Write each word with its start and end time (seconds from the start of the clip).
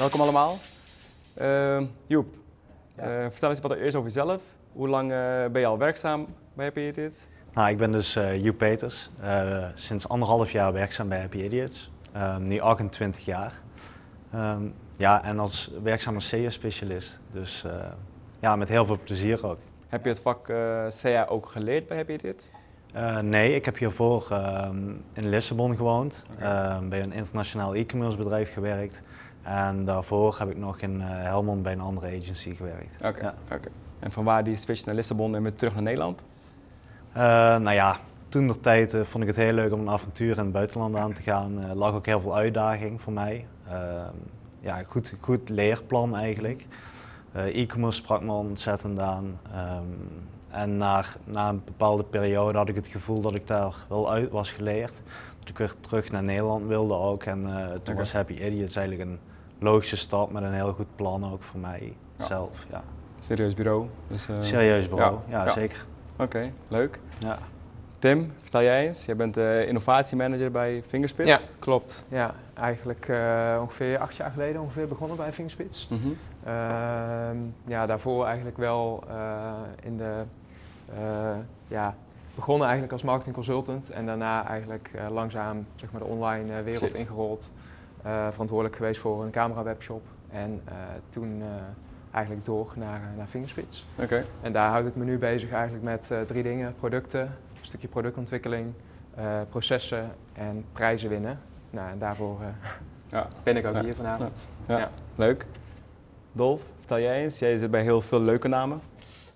welkom 0.00 0.20
allemaal. 0.20 0.58
Uh, 1.40 1.80
Joep, 2.06 2.34
Ja. 2.96 3.02
eh, 3.02 3.30
vertel 3.30 3.50
eens 3.50 3.60
wat 3.60 3.72
eerst 3.74 3.94
over 3.94 4.08
jezelf. 4.10 4.40
Hoe 4.72 4.88
lang 4.88 5.12
eh, 5.12 5.18
ben 5.52 5.60
je 5.60 5.66
al 5.66 5.78
werkzaam 5.78 6.26
bij 6.54 6.64
Happy 6.64 6.80
Idiots? 6.80 7.26
Nou, 7.54 7.70
ik 7.70 7.78
ben 7.78 7.92
dus 7.92 8.16
eh 8.16 8.44
Joep 8.44 8.58
Peters. 8.58 9.10
Sinds 9.74 10.08
anderhalf 10.08 10.52
jaar 10.52 10.72
werkzaam 10.72 11.08
bij 11.08 11.20
Happy 11.20 11.38
Idiots. 11.38 11.90
Ehm, 12.12 12.42
nu 12.42 12.60
28 12.60 13.24
jaar. 13.24 13.52
Ehm, 14.32 14.62
ja, 14.96 15.24
en 15.24 15.38
als 15.38 15.70
werkzaam 15.82 16.14
als 16.14 16.28
SEO-specialist. 16.28 17.20
Dus 17.32 17.64
eh, 17.64 17.72
ja, 18.40 18.56
met 18.56 18.68
heel 18.68 18.86
veel 18.86 18.98
plezier 19.04 19.46
ook. 19.46 19.58
Heb 19.88 20.04
je 20.04 20.10
het 20.10 20.20
vak 20.20 20.44
CA 21.02 21.26
ook 21.28 21.46
geleerd 21.46 21.88
bij 21.88 21.96
Happy 21.96 22.12
Idiots? 22.12 22.50
Nee, 23.22 23.54
ik 23.54 23.64
heb 23.64 23.78
hiervoor 23.78 24.26
ehm, 24.30 24.88
in 25.12 25.28
Lissabon 25.28 25.76
gewoond. 25.76 26.24
Oké. 26.32 26.44
Ehm, 26.44 26.88
bij 26.88 27.02
een 27.02 27.12
internationaal 27.12 27.74
e-commerce 27.74 28.16
bedrijf 28.16 28.52
gewerkt. 28.52 29.02
En 29.42 29.84
daarvoor 29.84 30.36
heb 30.38 30.50
ik 30.50 30.56
nog 30.56 30.80
in 30.80 31.00
eh, 31.00 31.08
Helmond 31.08 31.62
bij 31.62 31.72
een 31.72 31.80
andere 31.80 32.06
agency 32.06 32.54
gewerkt. 32.54 33.04
Oké. 33.04 33.20
Ja. 33.20 33.34
oké. 33.52 33.68
En 33.98 34.10
van 34.10 34.24
waar 34.24 34.44
die 34.44 34.56
switch 34.56 34.84
naar 34.84 34.94
Lissabon 34.94 35.34
en 35.34 35.42
weer 35.42 35.54
terug 35.54 35.74
naar 35.74 35.82
Nederland? 35.82 36.20
Eh, 37.12 37.22
nou 37.56 37.70
ja, 37.70 37.96
toen 38.28 38.46
de 38.46 38.60
tijd 38.60 38.94
eh, 38.94 39.00
vond 39.00 39.22
ik 39.22 39.28
het 39.28 39.38
heel 39.38 39.52
leuk 39.52 39.72
om 39.72 39.80
een 39.80 39.90
avontuur 39.90 40.36
in 40.36 40.42
het 40.42 40.52
buitenland 40.52 40.96
aan 40.96 41.12
te 41.12 41.22
gaan. 41.22 41.62
Er 41.62 41.74
lag 41.74 41.94
ook 41.94 42.06
heel 42.06 42.20
veel 42.20 42.36
uitdaging 42.36 43.00
voor 43.00 43.12
mij. 43.12 43.46
Ehm, 43.68 44.14
ja, 44.60 44.82
goed, 44.86 45.14
goed 45.20 45.48
leerplan 45.48 46.16
eigenlijk. 46.16 46.66
E-commerce 47.32 47.98
sprak 47.98 48.22
me 48.22 48.32
ontzettend 48.32 49.00
aan. 49.00 49.38
Ehm, 49.52 49.84
en 50.50 50.76
na, 50.76 51.04
na 51.24 51.48
een 51.48 51.62
bepaalde 51.64 52.04
periode 52.04 52.58
had 52.58 52.68
ik 52.68 52.74
het 52.74 52.86
gevoel 52.86 53.20
dat 53.20 53.34
ik 53.34 53.46
daar 53.46 53.74
wel 53.88 54.10
uit 54.12 54.30
was 54.30 54.52
geleerd. 54.52 55.02
Dat 55.38 55.48
ik 55.48 55.58
weer 55.58 55.74
terug 55.80 56.10
naar 56.10 56.22
Nederland 56.22 56.66
wilde 56.66 56.94
ook. 56.94 57.24
En 57.24 57.48
toen 57.82 57.96
was 57.96 58.12
Happy 58.12 58.32
Idiots 58.32 58.76
eigenlijk 58.76 59.10
een 59.10 59.18
logische 59.60 59.96
stap 59.96 60.30
met 60.32 60.42
een 60.42 60.52
heel 60.52 60.72
goed 60.72 60.96
plan 60.96 61.32
ook 61.32 61.42
voor 61.42 61.60
mij 61.60 61.92
Ja. 62.16 62.24
zelf. 62.26 62.64
Ja. 62.70 62.82
Serieus 63.20 63.54
bureau. 63.54 63.86
Dus, 64.06 64.28
eh, 64.28 64.36
Serieus 64.40 64.88
bureau, 64.88 65.18
ja, 65.28 65.44
ja. 65.44 65.50
zeker. 65.50 65.84
Oké, 66.18 66.50
leuk. 66.68 66.98
Ja. 67.18 67.38
Tim, 67.98 68.32
vertel 68.42 68.62
jij 68.62 68.86
eens. 68.86 69.04
Jij 69.04 69.16
bent 69.16 69.36
eh, 69.36 69.68
innovatiemanager 69.68 70.50
bij 70.50 70.82
Fingerspits. 70.88 71.28
Ja, 71.30 71.38
klopt. 71.58 72.04
Ja, 72.08 72.34
eigenlijk 72.54 73.08
eh, 73.08 73.58
ongeveer 73.60 73.98
acht 73.98 74.16
jaar 74.16 74.30
geleden 74.30 74.60
ongeveer 74.60 74.88
begonnen 74.88 75.16
bij 75.16 75.32
Fingerspits. 75.32 75.88
Mhm. 75.88 76.08
Ehm, 76.44 77.36
ja, 77.66 77.86
daarvoor 77.86 78.24
eigenlijk 78.26 78.56
wel 78.56 79.02
eh, 79.08 79.52
in 79.82 79.96
de, 79.96 80.22
eh, 80.94 81.36
ja, 81.68 81.94
begonnen 82.34 82.62
eigenlijk 82.64 82.92
als 82.92 83.02
marketing 83.02 83.34
consultant 83.34 83.90
en 83.90 84.06
daarna 84.06 84.46
eigenlijk 84.46 84.90
eh, 84.94 85.10
langzaam 85.10 85.66
zeg 85.76 85.90
maar, 85.92 86.00
de 86.00 86.06
online 86.06 86.62
wereld 86.62 86.78
Precies. 86.80 87.00
ingerold. 87.00 87.50
Eh, 88.02 88.28
verantwoordelijk 88.30 88.76
geweest 88.76 89.00
voor 89.00 89.24
een 89.24 89.30
camera 89.30 89.62
webshop 89.62 90.02
en 90.30 90.60
eh, 90.64 90.74
toen 91.08 91.40
eh, 91.42 91.46
eigenlijk 92.10 92.44
door 92.44 92.72
naar, 92.76 93.00
naar 93.16 93.26
Fingerspits. 93.26 93.86
Oké. 93.98 94.24
En 94.42 94.52
daar 94.52 94.70
houd 94.70 94.86
ik 94.86 94.96
me 94.96 95.04
nu 95.04 95.18
bezig 95.18 95.50
eigenlijk 95.50 95.84
met 95.84 96.10
eh, 96.10 96.20
drie 96.20 96.42
dingen. 96.42 96.74
Producten, 96.78 97.20
een 97.20 97.28
stukje 97.60 97.88
productontwikkeling, 97.88 98.72
eh, 99.14 99.24
processen 99.48 100.10
en 100.32 100.64
prijzen 100.72 101.08
winnen. 101.08 101.38
Nou, 101.70 101.90
en 101.90 101.98
daarvoor 101.98 102.40
eh, 102.40 102.48
Ja. 103.18 103.26
ben 103.42 103.56
ik 103.56 103.66
ook 103.66 103.74
Ja. 103.74 103.82
hier 103.82 103.94
vanavond. 103.94 104.48
Ja. 104.66 104.78
Ja. 104.78 104.90
Leuk. 105.14 105.46
Dolf, 106.32 106.62
vertel 106.78 106.98
jij 107.00 107.22
eens. 107.22 107.38
Jij 107.38 107.56
zit 107.56 107.70
bij 107.70 107.82
heel 107.82 108.00
veel 108.00 108.20
leuke 108.20 108.48
namen. 108.48 108.80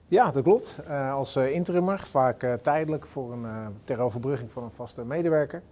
Ja, 0.08 0.30
dat 0.30 0.42
klopt. 0.42 0.78
Eh, 0.86 1.12
als 1.12 1.36
eh, 1.36 1.52
interimmer, 1.52 1.98
vaak 1.98 2.42
eh, 2.42 2.52
tijdelijk 2.52 3.06
voor 3.06 3.32
een, 3.32 3.44
eh, 3.44 3.66
ter 3.84 3.98
overbrugging 4.00 4.52
van 4.52 4.62
een 4.62 4.70
vaste 4.70 5.04
medewerker. 5.04 5.62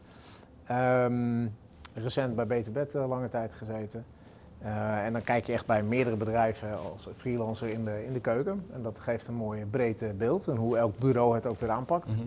Ehm, 0.64 1.46
recent 1.94 2.34
bij 2.36 2.46
Beter 2.46 2.72
Bed 2.72 2.94
eh, 2.94 3.08
lange 3.08 3.28
tijd 3.28 3.52
gezeten. 3.52 4.04
Eh, 4.58 5.04
en 5.04 5.12
dan 5.12 5.22
kijk 5.22 5.46
je 5.46 5.52
echt 5.52 5.66
bij 5.66 5.82
meerdere 5.82 6.16
bedrijven 6.16 6.78
als 6.92 7.08
freelancer 7.16 7.68
in 7.68 7.84
de, 7.84 8.04
in 8.06 8.12
de 8.12 8.20
keuken. 8.20 8.66
En 8.72 8.82
dat 8.82 8.98
geeft 9.00 9.28
een 9.28 9.34
mooi 9.34 9.64
breed 9.64 10.04
beeld 10.18 10.48
en 10.48 10.56
hoe 10.56 10.76
elk 10.76 10.98
bureau 10.98 11.34
het 11.34 11.46
ook 11.46 11.60
weer 11.60 11.70
aanpakt. 11.70 12.16
Mhm. 12.16 12.26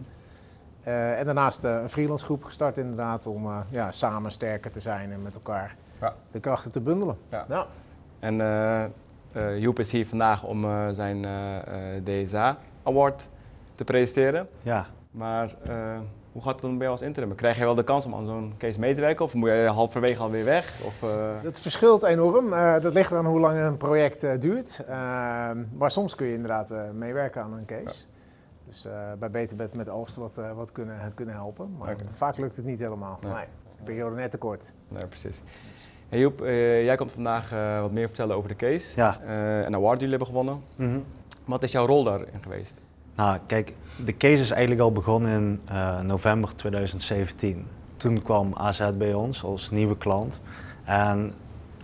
Eh, 0.84 1.20
en 1.20 1.26
daarnaast 1.26 1.64
een 1.64 1.90
freelance 1.90 2.26
groep 2.26 2.44
gestart 2.44 2.78
inderdaad 2.78 3.26
om 3.26 3.46
eh, 3.46 3.60
ja, 3.70 3.92
samen 3.92 4.32
sterker 4.32 4.72
te 4.72 4.80
zijn 4.80 5.12
en 5.12 5.22
met 5.22 5.34
elkaar 5.36 5.76
Ja. 6.02 6.14
de 6.32 6.40
krachten 6.40 6.72
te 6.72 6.82
bundelen. 6.82 7.18
Ja. 7.30 7.46
Ja. 7.50 7.66
En 8.20 8.42
eh 8.42 8.84
eh, 9.32 9.60
Joep 9.60 9.80
is 9.80 9.92
hier 9.92 10.08
vandaag 10.08 10.44
om 10.44 10.66
zijn 10.94 11.26
DSA 12.04 12.58
Award 12.84 13.28
te 13.76 13.84
presenteren. 13.84 14.48
ja. 14.62 14.86
Maar 15.12 15.56
eh, 15.64 16.00
hoe 16.36 16.44
gaat 16.44 16.54
het 16.54 16.62
dan 16.62 16.72
bij 16.78 16.80
jou 16.88 16.92
als 16.92 17.02
interim? 17.02 17.36
Krijg 17.36 17.58
je 17.58 17.64
wel 17.64 17.76
de 17.76 17.84
kans 17.84 18.06
om 18.06 18.14
aan 18.16 18.26
zo'n 18.26 18.54
case 18.58 18.80
mee 18.80 18.96
te 18.96 19.02
werken? 19.02 19.26
Of 19.26 19.34
moet 19.34 19.50
je 19.50 19.70
halverwege 19.74 20.22
alweer 20.22 20.46
weg? 20.46 20.82
Of, 20.86 21.04
eh, 21.04 21.44
Dat 21.44 21.60
verschilt 21.60 22.04
enorm. 22.04 22.54
Eh, 22.54 22.80
dat 22.80 22.94
ligt 22.94 23.12
aan 23.12 23.26
hoe 23.26 23.40
lang 23.40 23.60
een 23.60 23.78
project 23.78 24.24
eh, 24.24 24.40
duurt. 24.40 24.84
Eh, 24.88 24.96
maar 25.78 25.92
soms 25.92 26.16
kun 26.16 26.26
je 26.28 26.34
inderdaad 26.34 26.72
eh, 26.72 26.82
meewerken 26.94 27.42
aan 27.42 27.54
een 27.54 27.66
case. 27.66 28.06
Dus 28.68 28.86
eh, 28.86 28.92
bij 29.20 29.30
Beterbed 29.30 29.76
met 29.76 29.90
oogsten 29.90 30.22
wat, 30.22 30.38
eh, 30.38 30.52
wat 30.52 30.72
kunnen, 30.72 31.12
kunnen 31.14 31.36
helpen. 31.36 31.76
Maar 31.80 31.96
vaak 32.14 32.38
lukt 32.38 32.56
het 32.56 32.66
niet 32.66 32.80
helemaal. 32.80 33.20
Nee. 33.22 33.32
Nee, 33.34 33.44
is 33.70 33.78
de 33.78 33.84
periode 33.84 34.16
net 34.16 34.32
te 34.32 34.38
kort. 34.38 34.74
Nee, 34.88 35.06
precies. 35.08 35.42
Hey 36.10 36.20
Joep, 36.20 36.42
eh, 36.42 36.84
jij 36.84 36.96
komt 36.96 37.12
vandaag 37.12 37.52
eh, 37.52 37.82
wat 37.82 37.92
meer 37.92 38.08
vertellen 38.08 38.36
over 38.36 38.50
de 38.50 38.56
case. 38.56 38.96
Ja. 38.96 39.18
Eh, 39.26 39.58
een 39.66 39.76
award 39.76 40.00
die 40.00 40.08
jullie 40.10 40.24
hebben 40.24 40.28
gewonnen. 40.28 40.62
Mhm. 40.76 41.00
Wat 41.46 41.64
is 41.64 41.72
jouw 41.72 41.86
rol 41.86 42.04
daarin 42.04 42.28
geweest? 42.42 42.82
Nou, 43.16 43.38
kijk, 43.46 43.74
de 44.06 44.18
case 44.18 44.42
is 44.42 44.52
eigenlijk 44.52 44.82
al 44.82 44.92
begonnen 44.92 45.32
in 45.32 45.62
eh, 45.68 46.00
november 46.02 46.56
2017. 46.56 47.66
Toen 47.98 48.22
kwam 48.22 48.54
AZ 48.56 48.90
bij 48.98 49.14
ons 49.14 49.44
als 49.44 49.70
nieuwe 49.72 49.98
klant. 49.98 50.42
En 50.84 51.34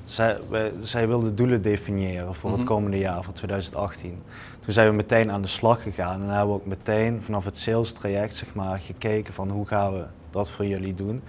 zij, 0.03 0.37
wij- 0.49 0.71
zij 0.81 1.07
wilden 1.07 1.35
doelen 1.35 1.61
definiëren 1.61 2.35
voor 2.35 2.49
Mhm. 2.49 2.59
het 2.59 2.67
komende 2.67 2.97
jaar, 2.97 3.23
voor 3.23 3.33
2018. 3.33 4.21
Toen 4.59 4.73
zijn 4.73 4.89
we 4.89 4.95
meteen 4.95 5.31
aan 5.31 5.41
de 5.41 5.47
slag 5.47 5.83
gegaan 5.83 6.21
en 6.21 6.27
hebben 6.29 6.47
we 6.47 6.53
ook 6.53 6.65
meteen 6.65 7.21
vanaf 7.21 7.45
het 7.45 7.57
sales 7.57 7.91
traject 7.93 8.35
zeg 8.35 8.53
maar, 8.53 8.77
gekeken 8.79 9.33
van 9.33 9.49
hoe 9.49 9.65
gaan 9.67 9.93
we 9.93 10.03
dat 10.29 10.49
voor 10.49 10.65
jullie 10.65 10.93
doen. 10.93 11.21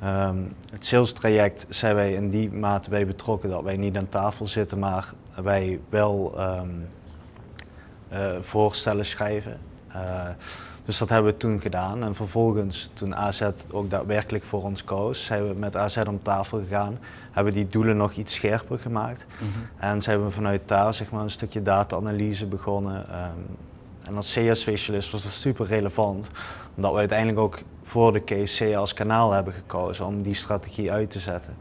Ehm, 0.00 0.36
het 0.72 0.84
sales 0.86 1.12
traject 1.12 1.66
zijn 1.68 1.94
wij 1.94 2.12
in 2.12 2.30
die 2.30 2.50
mate 2.52 2.90
bij 2.90 3.06
betrokken 3.06 3.50
dat 3.50 3.62
wij 3.62 3.76
niet 3.76 3.96
aan 3.96 4.08
tafel 4.08 4.46
zitten, 4.46 4.78
maar 4.78 5.12
wij 5.42 5.80
wel 5.88 6.32
ehm, 6.36 6.58
eh, 6.58 6.64
voorstellen 8.40 9.04
schrijven. 9.04 9.58
Eh, 9.92 10.28
dus 10.84 10.98
dat 10.98 11.08
hebben 11.08 11.32
we 11.32 11.38
toen 11.38 11.60
gedaan. 11.60 12.04
En 12.04 12.14
vervolgens, 12.14 12.90
toen 12.92 13.16
AZ 13.16 13.50
ook 13.70 13.90
daadwerkelijk 13.90 14.44
voor 14.44 14.62
ons 14.62 14.84
koos, 14.84 15.24
zijn 15.24 15.48
we 15.48 15.54
met 15.54 15.76
AZ 15.76 15.96
om 16.08 16.22
tafel 16.22 16.58
gegaan. 16.58 16.98
Hebben 17.30 17.52
we 17.52 17.58
die 17.58 17.68
doelen 17.68 17.96
nog 17.96 18.12
iets 18.12 18.34
scherper 18.34 18.78
gemaakt. 18.78 19.26
En 19.76 20.02
zijn 20.02 20.24
we 20.24 20.30
vanuit 20.30 20.60
daar 20.66 20.94
zeg 20.94 21.10
maar, 21.10 21.22
een 21.22 21.30
stukje 21.30 21.62
data-analyse 21.62 22.46
begonnen. 22.46 23.08
Ehm, 23.08 23.38
en 24.02 24.16
als 24.16 24.38
CS-specialist 24.38 25.10
was 25.10 25.22
dat 25.22 25.32
super 25.32 25.66
relevant, 25.66 26.28
omdat 26.76 26.92
we 26.92 26.98
uiteindelijk 26.98 27.38
ook 27.38 27.62
voor 27.82 28.12
de 28.12 28.44
CA 28.44 28.76
als 28.76 28.94
kanaal 28.94 29.32
hebben 29.32 29.52
gekozen 29.52 30.06
om 30.06 30.22
die 30.22 30.34
strategie 30.34 30.92
uit 30.92 31.10
te 31.10 31.18
zetten. 31.18 31.54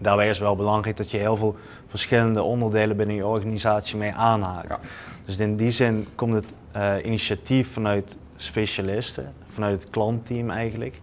Daarbij 0.00 0.28
is 0.28 0.38
wel 0.38 0.56
belangrijk 0.56 0.96
dat 0.96 1.10
je 1.10 1.16
heel 1.18 1.36
veel 1.36 1.56
verschillende 1.86 2.42
onderdelen 2.42 2.96
binnen 2.96 3.16
je 3.16 3.26
organisatie 3.26 3.96
mee 3.96 4.12
aanhaakt. 4.12 4.68
Ja. 4.68 4.78
Dus 5.24 5.38
in 5.38 5.56
die 5.56 5.70
zin 5.70 6.06
komt 6.14 6.34
het 6.34 6.52
eh, 6.72 6.94
initiatief 7.04 7.72
vanuit 7.72 8.16
specialisten, 8.36 9.32
vanuit 9.48 9.82
het 9.82 9.90
klantteam 9.90 10.50
eigenlijk. 10.50 11.00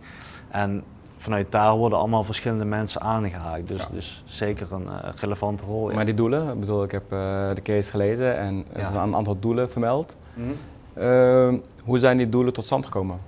En 0.50 0.84
vanuit 1.18 1.52
daar 1.52 1.76
worden 1.76 1.98
allemaal 2.00 2.24
verschillende 2.24 2.66
mensen 2.66 3.02
aangehaakt. 3.02 3.68
Dus, 3.68 3.82
Ja. 3.82 3.88
dus 3.92 4.24
zeker 4.26 4.68
een 4.74 4.88
eh, 4.88 5.10
relevante 5.16 5.64
rol. 5.66 5.90
ja. 5.90 5.96
Maar 5.96 6.06
die 6.06 6.14
doelen, 6.14 6.54
ik 6.54 6.60
bedoel, 6.60 6.84
ik 6.84 6.92
heb 6.92 7.04
eh, 7.12 7.50
de 7.54 7.62
case 7.64 7.92
gelezen 7.92 8.38
en 8.38 8.66
er 8.74 8.80
Ja. 8.80 8.86
zijn 8.92 9.04
een 9.08 9.16
aantal 9.16 9.40
doelen 9.40 9.72
vermeld. 9.72 10.16
Mhm. 10.34 10.48
Ehm, 10.94 11.58
hoe 11.84 12.00
zijn 12.00 12.18
die 12.18 12.30
doelen 12.30 12.54
tot 12.54 12.66
stand 12.66 12.86
gekomen? 12.86 13.20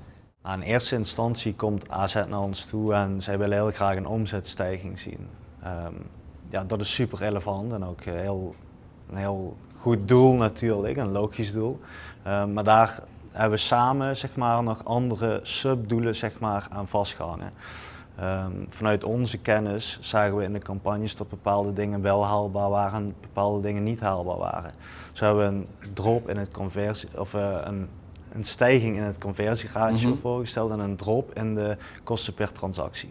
Nou, 0.44 0.62
in 0.62 0.66
eerste 0.66 0.96
instantie 0.96 1.56
komt 1.56 1.90
AZ 1.90 2.16
naar 2.30 2.42
ons 2.42 2.66
toe 2.66 2.94
en 2.94 3.22
zij 3.22 3.38
willen 3.38 3.58
heel 3.58 3.72
graag 3.72 3.96
een 3.96 4.08
omzetstijging 4.08 5.00
zien. 5.00 5.28
Ehm, 5.68 5.94
ja, 6.50 6.64
dat 6.64 6.82
is 6.82 6.94
super 6.94 7.18
relevant 7.18 7.74
en 7.74 7.86
ook 7.86 8.02
eh, 8.02 8.14
heel, 8.14 8.56
een 9.10 9.18
heel 9.18 9.58
goed 9.80 10.08
doel 10.08 10.34
natuurlijk, 10.34 10.98
een 10.98 11.12
logisch 11.12 11.52
doel. 11.54 11.80
Ehm, 12.24 12.54
maar 12.54 12.64
daar 12.64 13.00
hebben 13.32 13.58
we 13.58 13.64
samen 13.66 14.18
zeg 14.18 14.36
maar, 14.36 14.64
nog 14.64 14.86
andere 14.86 15.40
subdoelen 15.44 16.16
zeg 16.16 16.40
maar, 16.40 16.68
aan 16.72 16.88
vastgehangen. 16.88 17.52
Ehm, 18.16 18.52
vanuit 18.70 19.04
onze 19.04 19.38
kennis 19.38 19.98
zagen 20.02 20.36
we 20.38 20.44
in 20.44 20.54
de 20.54 20.60
campagnes 20.60 21.16
dat 21.16 21.30
bepaalde 21.30 21.74
dingen 21.74 22.02
wel 22.02 22.26
haalbaar 22.26 22.70
waren 22.70 23.00
en 23.00 23.16
bepaalde 23.22 23.62
dingen 23.62 23.84
niet 23.84 24.00
haalbaar 24.00 24.38
waren. 24.38 24.72
Zo 25.12 25.26
hebben 25.26 25.48
we 25.48 25.56
een 25.56 25.94
drop 25.94 26.30
in 26.30 26.38
het 26.38 26.52
conversie, 26.52 27.10
of 27.20 27.34
eh, 27.34 27.58
een, 27.64 27.90
een 28.32 28.44
stijging 28.44 28.96
in 28.98 29.04
het 29.04 29.18
conversieratio 29.18 30.10
Mhm. 30.10 30.18
voorgesteld 30.20 30.72
en 30.72 30.80
een 30.80 30.96
drop 30.96 31.34
in 31.36 31.56
de 31.56 31.78
kosten 32.04 32.34
per 32.34 32.52
transactie. 32.52 33.10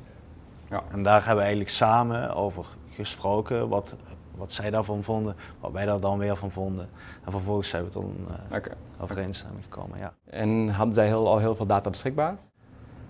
Ja. 0.71 0.83
En 0.91 1.03
daar 1.03 1.19
hebben 1.19 1.37
we 1.37 1.41
eigenlijk 1.41 1.71
samen 1.71 2.35
over 2.35 2.65
gesproken, 2.91 3.69
wat, 3.69 3.97
wat 4.37 4.53
zij 4.53 4.71
daarvan 4.71 5.03
vonden, 5.03 5.37
wat 5.61 5.73
wij 5.73 5.85
daar 5.87 6.01
dan 6.01 6.19
weer 6.19 6.37
van 6.37 6.51
vonden. 6.51 6.89
En 7.25 7.33
vervolgens 7.33 7.69
zijn 7.69 7.85
we 7.85 7.91
tot 7.91 8.03
een 8.03 8.27
eh, 8.51 8.73
overeenstemming 9.01 9.63
gekomen. 9.63 9.99
Ja. 9.99 10.13
En 10.31 10.69
hadden 10.69 10.95
zij 10.95 11.07
heel, 11.07 11.29
al 11.29 11.39
heel 11.39 11.55
veel 11.55 11.67
data 11.67 11.91
beschikbaar? 11.91 12.37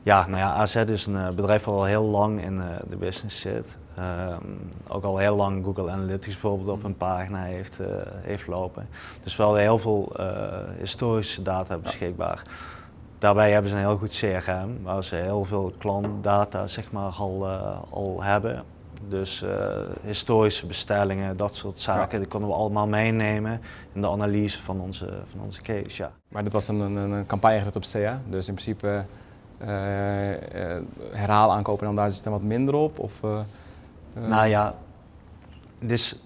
Ja, 0.02 0.26
nou 0.26 0.38
ja, 0.38 0.52
AZ 0.52 0.74
is 0.74 1.06
een 1.06 1.34
bedrijf 1.34 1.64
dat 1.64 1.74
al 1.74 1.84
heel 1.84 2.04
lang 2.04 2.42
in 2.42 2.62
de 2.88 2.96
business 2.96 3.40
zit. 3.40 3.78
Ehm, 3.96 4.44
ook 4.88 5.04
al 5.04 5.18
heel 5.18 5.36
lang 5.36 5.64
Google 5.64 5.90
Analytics 5.90 6.26
bijvoorbeeld 6.26 6.68
op 6.78 6.84
een 6.84 6.96
pagina 6.96 7.42
heeft, 7.42 7.78
heeft 8.20 8.46
lopen. 8.46 8.88
Dus 9.22 9.36
wel 9.36 9.54
heel 9.54 9.78
veel 9.78 10.12
historische 10.78 11.42
data 11.42 11.76
beschikbaar. 11.76 12.42
Daarbij 13.18 13.52
hebben 13.52 13.70
ze 13.70 13.76
een 13.76 13.82
heel 13.82 13.98
goed 13.98 14.16
CRM, 14.16 14.82
waar 14.82 15.04
ze 15.04 15.16
heel 15.16 15.44
veel 15.44 15.72
klantdata 15.78 16.66
zeg 16.66 16.92
maar, 16.92 17.12
al, 17.12 17.46
al 17.90 18.22
hebben. 18.22 18.64
Dus 19.08 19.42
uh, 19.42 19.50
historische 20.04 20.66
bestellingen, 20.66 21.36
dat 21.36 21.54
soort 21.54 21.78
zaken, 21.78 22.18
die 22.18 22.28
konden 22.28 22.48
we 22.48 22.54
allemaal 22.54 22.86
meenemen 22.86 23.60
in 23.92 24.00
de 24.00 24.08
analyse 24.08 24.62
van 24.62 24.80
onze, 24.80 25.06
van 25.30 25.40
onze 25.44 25.62
case. 25.62 26.02
Ja. 26.02 26.12
Maar 26.28 26.42
dit 26.44 26.52
was 26.52 26.68
een, 26.68 26.80
een, 26.80 26.96
een 26.96 27.26
campagne 27.26 27.62
op 27.74 27.84
CA, 27.92 28.20
dus 28.28 28.48
in 28.48 28.54
principe 28.54 29.04
uh, 29.60 29.66
herhaal 31.10 31.52
aankopen 31.52 31.86
en 31.86 31.94
dan 31.94 32.04
daar 32.04 32.12
zit 32.12 32.24
er 32.24 32.30
wat 32.30 32.42
minder 32.42 32.74
op? 32.74 32.98
Of, 32.98 33.12
nou 34.12 34.46
ja, 34.46 34.74
dus 35.78 36.18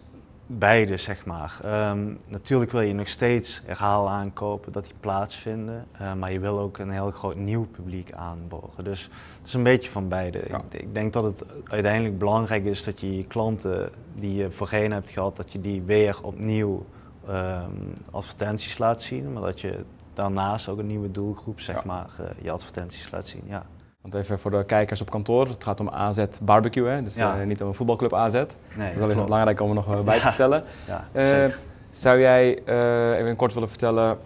beide, 0.59 0.97
zeg 0.97 1.25
maar. 1.25 1.59
Ehm, 1.63 2.15
natuurlijk 2.27 2.73
wil 2.73 2.81
je 2.81 2.95
nog 2.95 3.09
steeds 3.09 3.63
herhaal 3.67 4.09
aankopen, 4.09 4.73
dat 4.73 4.85
die 4.85 4.95
plaatsvinden. 5.01 5.87
Uh, 6.01 6.15
maar 6.15 6.33
je 6.33 6.41
wil 6.41 6.59
ook 6.59 6.79
een 6.79 6.91
heel 6.91 7.11
groot 7.11 7.37
nieuw 7.37 7.67
publiek 7.67 8.13
aanboren. 8.13 8.85
Dus 8.85 9.03
het 9.39 9.47
is 9.47 9.55
een 9.55 9.63
beetje 9.63 9.91
van 9.91 10.09
beide. 10.09 10.39
Ik, 10.39 10.63
ik, 10.71 10.95
denk 10.95 11.13
dat 11.13 11.25
het 11.25 11.45
uiteindelijk 11.65 12.19
belangrijk 12.19 12.65
is 12.65 12.85
dat 12.85 13.01
je 13.01 13.17
je 13.17 13.25
klanten 13.25 13.91
die 14.15 14.35
je 14.35 14.51
voorheen 14.51 14.93
hebt 14.93 15.11
gehad, 15.11 15.37
dat 15.37 15.53
je 15.53 15.61
die 15.61 15.83
weer 15.83 16.19
opnieuw 16.23 16.87
um, 17.29 17.95
advertenties 18.11 18.79
laat 18.79 19.03
zien. 19.03 19.33
Maar 19.33 19.43
dat 19.43 19.61
je 19.61 19.85
daarnaast 20.15 20.69
ook 20.69 20.79
een 20.79 20.87
nieuwe 20.87 21.11
doelgroep, 21.11 21.61
zeg 21.61 21.85
maar, 21.85 22.11
uh, 22.21 22.27
je 22.43 22.51
advertenties 22.51 23.11
laat 23.11 23.27
zien. 23.27 23.43
Ja. 23.47 23.67
Want 24.01 24.15
even 24.15 24.39
voor 24.39 24.51
de 24.51 24.65
kijkers 24.65 25.01
op 25.01 25.11
kantoor, 25.11 25.49
het 25.49 25.65
gaat 25.65 25.81
om 25.81 25.89
AZ 25.89 26.25
Barbecue, 26.43 26.89
hè? 26.89 27.03
dus 27.03 27.19
uh, 27.19 27.43
niet 27.43 27.63
om 27.63 27.69
een 27.69 27.75
voetbalclub 27.75 28.15
AZ. 28.15 28.33
Nee, 28.33 28.45
dat 28.77 28.91
is 28.93 28.99
wel 28.99 29.11
even 29.11 29.25
belangrijk 29.25 29.61
om 29.61 29.69
er 29.69 29.75
nog 29.75 30.05
bij 30.05 30.19
te 30.19 30.27
vertellen. 30.27 30.65
Ja, 30.87 31.09
uh, 31.13 31.55
zou 31.91 32.21
jij 32.21 32.63
uh, 32.67 33.19
even 33.19 33.37
kort 33.37 33.55
willen 33.55 33.69
vertellen 33.69 34.19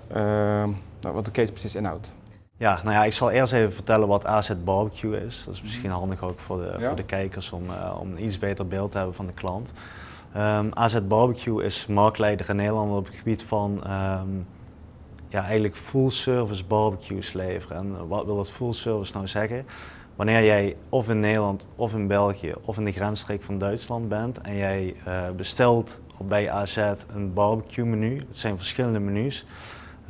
wat 1.01 1.25
de 1.25 1.31
case 1.31 1.53
precies 1.53 1.75
inhoudt? 1.75 2.15
Ja, 2.57 2.81
nou 2.83 2.95
ja, 2.95 3.05
ik 3.05 3.13
zal 3.13 3.31
eerst 3.31 3.53
even 3.53 3.73
vertellen 3.73 4.09
wat 4.09 4.27
AZ 4.27 4.53
Barbecue 4.65 5.25
is. 5.25 5.45
Dat 5.45 5.55
is 5.55 5.63
misschien 5.63 5.91
mhm. 5.91 5.99
handig 5.99 6.23
ook 6.23 6.39
voor 6.39 6.57
de, 6.57 6.75
voor 6.87 6.97
de 6.97 7.05
kijkers 7.05 7.53
om, 7.53 7.63
om 8.01 8.11
een 8.11 8.25
iets 8.25 8.39
beter 8.39 8.67
beeld 8.67 8.91
te 8.91 8.97
hebben 8.97 9.15
van 9.15 9.27
de 9.27 9.33
klant. 9.33 9.73
Um, 10.37 10.41
ehm, 10.41 10.67
AZ 10.71 11.01
Barbecue 11.09 11.65
is 11.65 11.87
marktleider 11.87 12.49
in 12.49 12.57
Nederland 12.57 12.93
op 12.93 13.07
het 13.07 13.15
gebied 13.15 13.43
van 13.43 13.83
um, 13.91 14.47
ja, 15.35 15.45
eigenlijk 15.45 15.77
full 15.77 16.11
service 16.11 16.65
barbecues 16.65 17.33
leveren. 17.33 17.77
En 17.77 18.09
wat 18.09 18.25
wil 18.25 18.37
dat 18.37 18.51
full 18.51 18.73
service 18.73 19.13
nou 19.13 19.29
zeggen? 19.29 19.67
Wanneer 20.17 20.45
jij 20.45 20.77
of 20.89 21.09
in 21.09 21.21
Nederland 21.21 21.69
of 21.77 21.95
in 21.95 22.07
België 22.07 22.53
of 22.65 22.77
in 22.77 22.85
de 22.85 22.93
grensstreek 22.93 23.43
van 23.43 23.59
Duitsland 23.59 24.09
bent 24.09 24.41
en 24.41 24.57
jij 24.57 24.97
uh, 25.09 25.31
bestelt 25.37 26.01
bij 26.19 26.51
AZ 26.51 26.77
een 27.15 27.33
barbecue 27.33 27.85
menu, 27.85 28.19
het 28.19 28.37
zijn 28.37 28.57
verschillende 28.57 29.01
menus, 29.01 29.47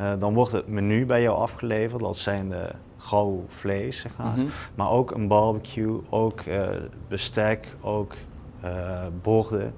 uh, 0.00 0.12
dan 0.19 0.35
wordt 0.35 0.53
het 0.53 0.69
menu 0.69 1.06
bij 1.06 1.23
jou 1.23 1.38
afgeleverd, 1.38 2.00
dat 2.00 2.17
zijn 2.17 2.49
de 2.49 2.70
gauw 2.97 3.44
vlees, 3.49 4.00
zeg 4.00 4.12
maar. 4.17 4.27
Mm 4.27 4.35
-hmm. 4.35 4.49
maar 4.75 4.91
ook 4.91 5.11
een 5.11 5.29
barbecue, 5.29 6.00
ook 6.11 6.41
uh, 6.41 6.69
bestek, 7.09 7.77
ook 7.81 8.15
borden. 9.23 9.75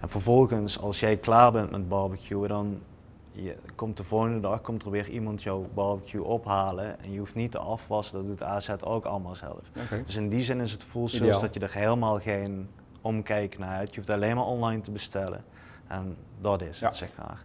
En 0.00 0.08
vervolgens, 0.08 0.80
als 0.80 1.00
jij 1.00 1.16
klaar 1.16 1.52
bent 1.52 1.70
met 1.70 1.88
barbecue, 1.88 2.48
dan 2.48 2.78
je 3.32 3.56
komt 3.74 3.96
de 3.96 4.04
volgende 4.04 4.40
dag 4.40 4.60
komt 4.60 4.82
er 4.82 4.90
weer 4.90 5.08
iemand 5.08 5.42
jouw 5.42 5.68
barbecue 5.74 6.24
ophalen 6.24 7.00
en 7.00 7.12
je 7.12 7.18
hoeft 7.18 7.34
niet 7.34 7.50
te 7.50 7.58
afwassen, 7.58 8.16
dat 8.18 8.26
doet 8.26 8.42
AZ 8.42 8.70
ook 8.84 9.04
allemaal 9.04 9.34
zelf. 9.34 9.60
Dus 10.06 10.16
in 10.16 10.28
die 10.28 10.42
zin 10.42 10.60
is 10.60 10.72
het 10.72 10.84
full 10.84 11.30
dat 11.40 11.54
je 11.54 11.60
er 11.60 11.74
helemaal 11.74 12.18
geen 12.18 12.68
omkijken 13.00 13.60
naar 13.60 13.76
hebt. 13.76 13.90
Je 13.90 13.96
hoeft 13.96 14.10
alleen 14.10 14.36
maar 14.36 14.44
online 14.44 14.80
te 14.80 14.90
bestellen. 14.90 15.44
En 15.86 16.16
dat 16.40 16.62
is 16.62 16.80
het, 16.80 16.96
zeg 16.96 17.08
maar. 17.18 17.44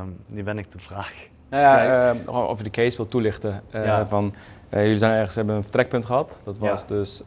Um, 0.00 0.16
nu 0.26 0.42
ben 0.42 0.58
ik 0.58 0.70
de 0.70 0.78
vraag. 0.78 1.28
Nou 1.48 1.62
ja, 1.62 2.14
uh, 2.14 2.34
over 2.34 2.64
de 2.64 2.70
case 2.70 2.96
wil 2.96 3.08
toelichten. 3.08 3.62
Uh, 3.74 4.08
van, 4.08 4.34
uh, 4.70 4.82
jullie 4.82 4.98
zijn 4.98 5.14
ergens 5.14 5.34
hebben 5.34 5.54
een 5.54 5.62
vertrekpunt 5.62 6.04
gehad. 6.04 6.40
Dat 6.44 6.58
was 6.58 6.80
ja. 6.80 6.86
dus 6.86 7.22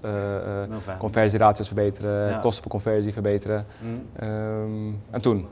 conversieratio's 0.97 1.67
verbeteren, 1.67 2.39
kosten 2.41 2.61
per 2.61 2.71
conversie 2.71 3.13
verbeteren. 3.13 3.65
Mm. 3.81 4.27
Um, 4.27 5.01
en 5.11 5.21
toen? 5.21 5.47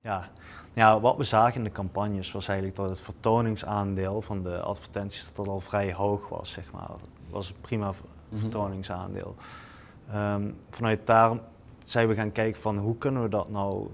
Ja, 0.00 0.28
ja, 0.76 1.00
wat 1.00 1.16
we 1.16 1.22
zagen 1.22 1.54
in 1.54 1.64
de 1.64 1.72
campagnes 1.72 2.32
was 2.32 2.48
eigenlijk 2.48 2.78
dat 2.78 2.88
het 2.88 3.00
vertoningsaandeel 3.00 4.22
van 4.22 4.42
de 4.42 4.60
advertenties 4.60 5.24
dat, 5.24 5.36
dat 5.36 5.46
al 5.46 5.60
vrij 5.60 5.92
hoog 5.92 6.28
was, 6.28 6.50
zeg 6.50 6.72
maar. 6.72 6.86
Dat 6.88 7.08
was 7.30 7.48
een 7.48 7.60
prima 7.60 7.92
mhm. 8.28 8.40
vertoningsaandeel. 8.40 9.34
Um, 10.14 10.56
vanuit 10.70 11.06
daar 11.06 11.38
zijn 11.84 12.08
we 12.08 12.14
gaan 12.14 12.32
kijken 12.32 12.60
van 12.60 12.78
hoe 12.78 12.96
kunnen 12.98 13.22
we 13.22 13.28
dat 13.28 13.50
nou 13.50 13.90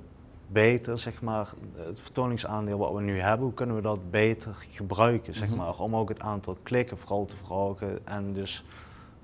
beter, 0.47 0.99
zeg 0.99 1.23
maar, 1.23 1.49
het 1.77 2.01
vertoningsaandeel 2.01 2.79
wat 2.79 2.93
we 2.93 3.01
nu 3.01 3.21
hebben, 3.21 3.47
hoe 3.47 3.55
kunnen 3.55 3.77
we 3.77 3.83
dat 3.83 4.11
beter 4.11 4.67
gebruiken, 4.71 5.35
zeg 5.35 5.49
mhm. 5.49 5.57
maar, 5.57 5.79
om 5.79 5.97
ook 5.97 6.09
het 6.09 6.21
aantal 6.21 6.57
klikken 6.63 6.99
vooral 6.99 7.25
te 7.25 7.37
verhogen 7.37 8.07
en 8.07 8.33
dus 8.33 8.65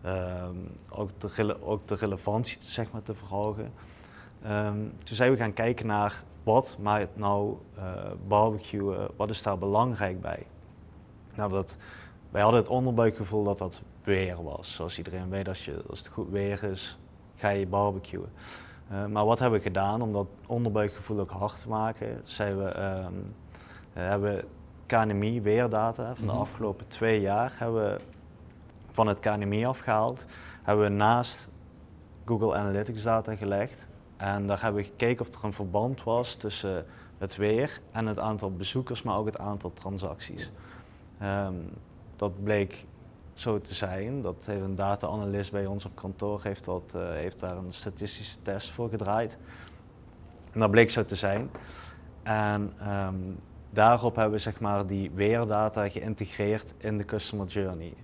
um, 0.07 0.71
ook, 0.89 1.11
de, 1.21 1.63
ook 1.63 1.89
de 1.89 1.95
relevantie 1.95 2.57
zeg 2.61 2.91
maar, 2.91 3.03
te 3.03 3.15
verhogen. 3.15 3.73
Um, 4.47 4.93
toen 5.05 5.17
zijn 5.17 5.31
we 5.31 5.37
gaan 5.37 5.53
kijken 5.53 5.87
naar 5.87 6.25
wat 6.49 6.77
maakt 6.81 7.17
nou 7.17 7.57
uh, 7.79 7.85
barbecuen, 8.27 9.09
wat 9.17 9.31
is 9.31 9.43
daar 9.43 9.59
belangrijk 9.59 10.21
bij? 10.21 10.47
Nou, 11.35 11.51
dat, 11.51 11.77
wij 12.31 12.43
hadden 12.43 12.61
het 12.61 12.71
onderbuikgevoel 12.71 13.45
dat 13.45 13.59
dat 13.59 13.83
weer 14.05 14.43
was. 14.43 14.75
Zoals 14.75 14.99
iedereen 14.99 15.29
weet, 15.29 15.49
als, 15.49 15.65
je, 15.65 15.83
als 15.89 15.99
het 15.99 16.09
goed 16.09 16.31
weer 16.31 16.63
is, 16.63 16.99
ga 17.35 17.49
je 17.49 17.67
barbecuen. 17.67 18.33
Uh, 18.93 19.07
maar 19.07 19.25
wat 19.25 19.39
hebben 19.39 19.59
we 19.59 19.65
gedaan 19.65 20.03
om 20.03 20.13
dat 20.13 20.27
onderbuikgevoel 20.47 21.21
ook 21.21 21.31
hard 21.31 21.61
te 21.61 21.69
maken? 21.69 22.21
Zijn 22.25 22.59
we, 22.59 22.81
um, 22.83 23.35
hebben 23.93 24.45
KNMI 24.87 25.41
weerdata 25.43 26.15
van 26.15 26.27
de 26.27 26.33
mhm. 26.33 26.41
afgelopen 26.41 26.87
twee 26.87 27.21
jaar 27.21 27.53
hebben 27.55 27.85
we 27.85 28.01
van 28.91 29.07
het 29.07 29.19
KNMI 29.19 29.67
afgehaald. 29.67 30.25
Hebben 30.63 30.85
we 30.85 30.91
naast 30.91 31.49
Google 32.25 32.55
Analytics 32.55 33.03
data 33.03 33.37
gelegd 33.37 33.88
en 34.19 34.47
daar 34.47 34.63
hebben 34.63 34.83
we 34.83 34.89
gekeken 34.89 35.27
of 35.27 35.35
er 35.35 35.45
een 35.45 35.53
verband 35.53 36.03
was 36.05 36.35
tussen 36.35 36.87
het 37.19 37.37
weer 37.37 37.81
en 37.91 38.07
het 38.07 38.19
aantal 38.19 38.53
bezoekers, 38.53 39.03
maar 39.03 39.17
ook 39.17 39.27
het 39.27 39.39
aantal 39.39 39.73
transacties. 39.73 40.51
Um, 41.23 41.71
dat 42.17 42.43
bleek 42.43 42.87
zo 43.35 43.61
te 43.61 43.75
zijn. 43.75 44.23
Dat 44.23 44.45
heeft 44.47 44.63
een 44.63 44.75
data-analyst 44.75 45.53
bij 45.53 45.67
ons 45.67 45.85
op 45.85 45.95
kantoor 45.95 46.41
heeft, 46.43 46.65
dat, 46.65 46.93
uh, 46.97 47.11
heeft 47.11 47.41
daar 47.41 47.57
een 47.57 47.73
statistische 47.73 48.43
test 48.43 48.71
voor 48.71 48.89
gedraaid. 48.89 49.39
En 50.53 50.61
dat 50.61 50.71
bleek 50.71 50.91
zo 50.91 51.05
te 51.05 51.17
zijn. 51.17 51.51
En 52.23 52.73
um, 52.89 53.39
daarop 53.71 54.15
hebben 54.15 54.35
we 54.35 54.39
zeg 54.39 54.61
maar, 54.61 54.87
die 54.87 55.11
weerdata 55.15 55.89
geïntegreerd 55.89 56.75
in 56.79 56.99
de 56.99 57.05
customer 57.05 57.47
journey. 57.47 57.95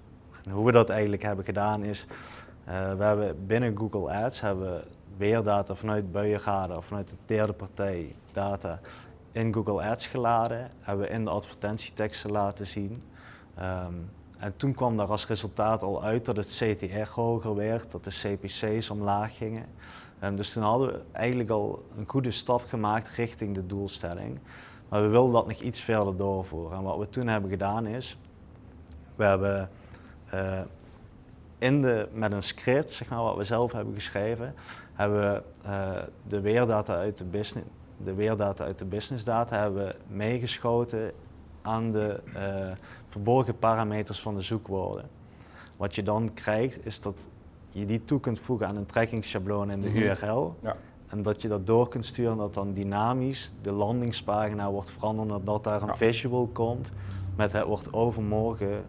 En 0.44 0.50
hoe 0.50 0.66
we 0.66 0.72
dat 0.72 0.88
eigenlijk 0.88 1.22
hebben 1.22 1.44
gedaan 1.44 1.84
is, 1.84 2.06
uh, 2.68 2.94
we 2.94 3.04
hebben 3.04 3.46
binnen 3.46 3.76
Google 3.76 4.12
Ads 4.12 4.40
hebben 4.40 4.84
weerdata 5.16 5.74
vanuit 5.74 6.12
buienradar, 6.12 6.82
vanuit 6.82 7.08
de 7.08 7.16
derde 7.26 7.52
partij 7.52 8.14
data 8.32 8.80
in 9.32 9.54
Google 9.54 9.82
Ads 9.82 10.06
geladen, 10.06 10.70
hebben 10.80 11.06
we 11.06 11.12
in 11.12 11.24
de 11.24 11.30
advertentieteksten 11.30 12.30
laten 12.30 12.66
zien. 12.66 13.02
Um, 13.58 14.10
en 14.38 14.56
toen 14.56 14.74
kwam 14.74 14.96
daar 14.96 15.06
als 15.06 15.26
resultaat 15.26 15.82
al 15.82 16.02
uit 16.02 16.24
dat 16.24 16.36
het 16.36 16.46
CTR 16.46 17.10
hoger 17.20 17.54
werd, 17.54 17.90
dat 17.90 18.04
de 18.04 18.10
CPC's 18.10 18.90
omlaag 18.90 19.36
gingen. 19.36 19.66
Um, 20.24 20.36
dus 20.36 20.52
toen 20.52 20.62
hadden 20.62 20.88
we 20.88 21.00
eigenlijk 21.12 21.50
al 21.50 21.84
een 21.96 22.04
goede 22.06 22.30
stap 22.30 22.64
gemaakt 22.66 23.08
richting 23.08 23.54
de 23.54 23.66
doelstelling. 23.66 24.38
Maar 24.88 25.02
we 25.02 25.08
wilden 25.08 25.32
dat 25.32 25.46
nog 25.46 25.60
iets 25.60 25.80
verder 25.80 26.16
doorvoeren. 26.16 26.78
En 26.78 26.84
wat 26.84 26.98
we 26.98 27.08
toen 27.08 27.26
hebben 27.26 27.50
gedaan 27.50 27.86
is, 27.86 28.18
we 29.14 29.24
hebben 29.24 29.70
uh, 30.34 30.60
in 31.64 31.82
de, 31.82 32.08
met 32.12 32.32
een 32.32 32.42
script, 32.42 32.92
zeg 32.92 33.08
maar, 33.08 33.22
wat 33.22 33.36
we 33.36 33.44
zelf 33.44 33.72
hebben 33.72 33.94
geschreven, 33.94 34.54
hebben 34.92 35.32
we 35.32 35.42
uh, 35.66 35.90
de 36.28 36.40
weerdata 36.40 36.94
uit 36.94 37.18
de 37.18 37.24
business, 37.24 37.66
de 38.04 38.14
weerdata 38.14 38.64
uit 38.64 38.78
de 38.78 38.84
business 38.84 39.24
data 39.24 39.58
hebben 39.58 39.86
we 39.86 39.94
meegeschoten 40.06 41.12
aan 41.62 41.92
de 41.92 42.20
uh, 42.36 42.70
verborgen 43.08 43.58
parameters 43.58 44.20
van 44.20 44.34
de 44.34 44.40
zoekwoorden. 44.40 45.08
Wat 45.76 45.94
je 45.94 46.02
dan 46.02 46.34
krijgt 46.34 46.86
is 46.86 47.00
dat 47.00 47.28
je 47.70 47.84
die 47.84 48.04
toe 48.04 48.20
kunt 48.20 48.40
voegen 48.40 48.66
aan 48.66 48.76
een 48.76 48.86
tracking-schabloon 48.86 49.70
in 49.70 49.80
de 49.80 49.88
mm 49.88 49.94
-hmm. 49.94 50.02
URL. 50.02 50.56
Ja. 50.60 50.76
En 51.08 51.22
dat 51.22 51.42
je 51.42 51.48
dat 51.48 51.66
door 51.66 51.88
kunt 51.88 52.04
sturen 52.04 52.36
dat 52.36 52.54
dan 52.54 52.72
dynamisch 52.72 53.52
de 53.62 53.72
landingspagina 53.72 54.70
wordt 54.70 54.90
veranderd 54.90 55.46
dat 55.46 55.64
daar 55.64 55.82
een 55.82 55.88
ja. 55.88 55.96
visual 55.96 56.48
komt 56.52 56.90
met 57.36 57.52
het 57.52 57.64
wordt 57.64 57.92
overmorgen 57.92 58.84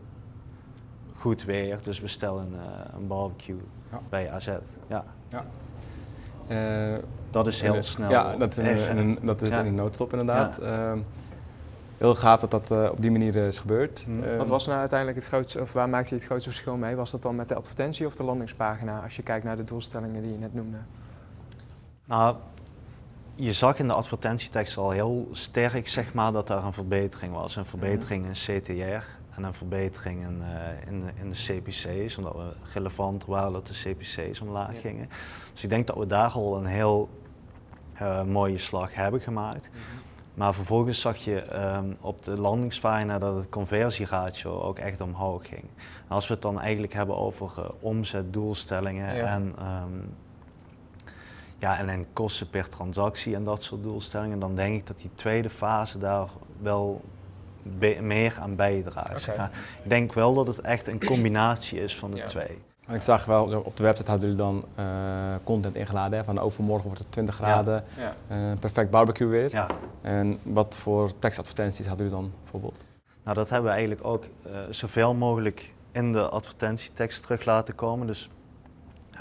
goed 1.26 1.44
weer, 1.44 1.80
dus 1.84 2.00
we 2.00 2.08
stellen 2.08 2.48
uh, 2.54 2.60
een 2.98 3.08
barbecue 3.08 3.62
ja. 3.92 4.02
bij 4.10 4.32
AZ. 4.32 4.50
Ja. 4.88 5.06
ja. 5.28 5.46
Uh, 6.48 6.98
dat 7.30 7.48
is 7.48 7.62
heel 7.62 7.84
snel. 7.84 8.10
Ja, 8.10 8.36
dat 8.36 8.58
is, 8.58 8.88
in, 8.88 8.98
in, 8.98 9.18
dat 9.22 9.42
is 9.42 9.50
in 9.50 9.56
een 9.56 9.76
noodstop 9.76 10.12
inderdaad. 10.12 10.62
Uh, 10.62 10.94
heel 11.98 12.16
gaaf 12.16 12.40
dat 12.40 12.52
dat 12.52 12.92
op 12.92 13.02
die 13.02 13.12
manier 13.12 13.36
is 13.36 13.60
gebeurd. 13.60 14.04
Hmm. 14.06 14.38
Wat 14.38 14.48
was 14.48 14.66
nou 14.66 14.80
uiteindelijk 14.80 15.20
het 15.20 15.28
grootste, 15.28 15.62
of 15.62 15.74
waar 15.74 15.90
maakte 15.90 16.10
je 16.10 16.16
het 16.16 16.26
grootste 16.26 16.50
verschil 16.50 16.78
mee? 16.78 16.96
Was 16.96 17.12
dat 17.12 17.22
dan 17.22 17.36
met 17.36 17.48
de 17.48 17.56
advertentie 17.56 18.06
of 18.06 18.16
de 18.16 18.24
landingspagina, 18.24 19.02
als 19.04 19.16
je 19.16 19.24
kijkt 19.24 19.46
naar 19.46 19.58
de 19.58 19.64
doelstellingen 19.64 20.22
die 20.22 20.32
je 20.32 20.38
net 20.38 20.54
noemde? 20.54 20.78
Nou, 22.06 22.36
je 23.36 23.54
zag 23.54 23.80
in 23.80 23.88
de 23.88 23.94
advertentietekst 23.94 24.78
al 24.78 24.92
heel 24.92 25.30
sterk 25.32 25.88
zeg 25.88 26.14
maar, 26.14 26.32
dat 26.32 26.48
daar 26.48 26.64
een 26.64 26.74
verbetering 26.74 27.34
was. 27.34 27.56
Een 27.56 27.66
verbetering 27.66 28.26
in 28.26 28.32
CTR 28.32 29.06
en 29.36 29.44
een 29.44 29.54
verbetering 29.54 30.22
in, 30.22 30.42
uh, 30.42 30.88
in, 30.92 31.10
in, 31.22 31.30
de 31.30 31.36
CPC's, 31.36 32.18
omdat 32.18 32.34
we 32.34 32.54
relevant 32.74 33.26
waren 33.26 33.54
dat 33.54 33.68
de 33.68 33.74
CPC's 33.74 34.42
omlaag 34.42 34.82
gingen. 34.82 35.10
Dus 35.54 35.64
ik 35.64 35.70
denk 35.70 35.88
dat 35.88 35.98
we 35.98 36.08
daar 36.08 36.32
al 36.32 36.58
een 36.58 36.66
heel 36.66 37.10
uh, 38.02 38.24
mooie 38.24 38.58
slag 38.58 38.96
hebben 38.96 39.22
gemaakt. 39.22 39.70
Mhm. 39.70 40.04
Maar 40.34 40.54
vervolgens 40.54 41.02
zag 41.02 41.18
je 41.18 41.66
um, 41.76 41.98
op 42.02 42.24
de 42.24 42.40
landingspagina 42.40 43.20
dat 43.20 43.36
het 43.36 43.50
conversieratio 43.50 44.62
ook 44.62 44.80
echt 44.80 45.02
omhoog 45.02 45.48
ging. 45.48 45.64
als 46.08 46.28
we 46.28 46.34
het 46.34 46.42
dan 46.42 46.60
eigenlijk 46.60 46.94
hebben 46.94 47.18
over 47.18 47.52
uh, 47.60 47.66
omzetdoelstellingen 47.80 49.28
en 49.28 49.56
um, 49.60 50.16
ja, 51.58 51.78
en, 51.78 51.90
en 51.90 52.06
kosten 52.14 52.50
per 52.50 52.70
transactie 52.70 53.36
en 53.36 53.44
dat 53.44 53.64
soort 53.64 53.84
doelstellingen, 53.84 54.40
dan 54.40 54.56
denk 54.56 54.76
ik 54.76 54.88
dat 54.88 54.98
die 54.98 55.10
tweede 55.16 55.50
fase 55.50 55.98
daar 55.98 56.28
wel 56.62 57.02
meer 58.02 58.38
aan 58.42 58.56
bijdraagt. 58.56 59.28
ik 59.28 59.40
denk 59.84 60.14
wel 60.14 60.34
dat 60.34 60.48
het 60.48 60.62
echt 60.62 60.88
een 60.88 61.06
combinatie 61.06 61.80
is 61.80 61.96
van 61.96 62.12
de 62.12 62.24
twee. 62.24 62.62
ik 62.88 63.02
zag 63.02 63.26
wel, 63.26 63.62
op 63.64 63.78
de 63.78 63.84
website 63.84 64.12
hadden 64.12 64.30
jullie 64.30 64.44
dan 64.44 64.66
uh, 64.80 64.86
content 65.44 65.76
ingeladen. 65.76 66.18
Hè, 66.18 66.24
van 66.24 66.40
overmorgen 66.40 66.86
wordt 66.86 67.00
het 67.00 67.12
20 67.12 67.36
graden, 67.36 67.84
ja. 67.98 68.16
Uh, 68.32 68.60
perfect 68.60 68.90
barbecue 68.90 69.28
weer. 69.28 69.52
Ja. 69.52 69.68
En 70.02 70.40
wat 70.44 70.78
voor 70.78 71.20
tekstadvertenties 71.20 71.88
hadden 71.88 72.06
jullie 72.06 72.22
dan 72.22 72.32
bijvoorbeeld? 72.42 72.84
Nou, 73.24 73.38
dat 73.38 73.50
hebben 73.50 73.70
we 73.70 73.78
eigenlijk 73.78 74.08
ook 74.08 74.26
uh, 74.48 74.58
zoveel 74.70 75.14
mogelijk 75.14 75.74
in 75.92 76.12
de 76.12 76.30
advertentietekst 76.30 77.22
terug 77.22 77.46
laten 77.46 77.76
komen. 77.76 78.08
Dus 78.08 78.30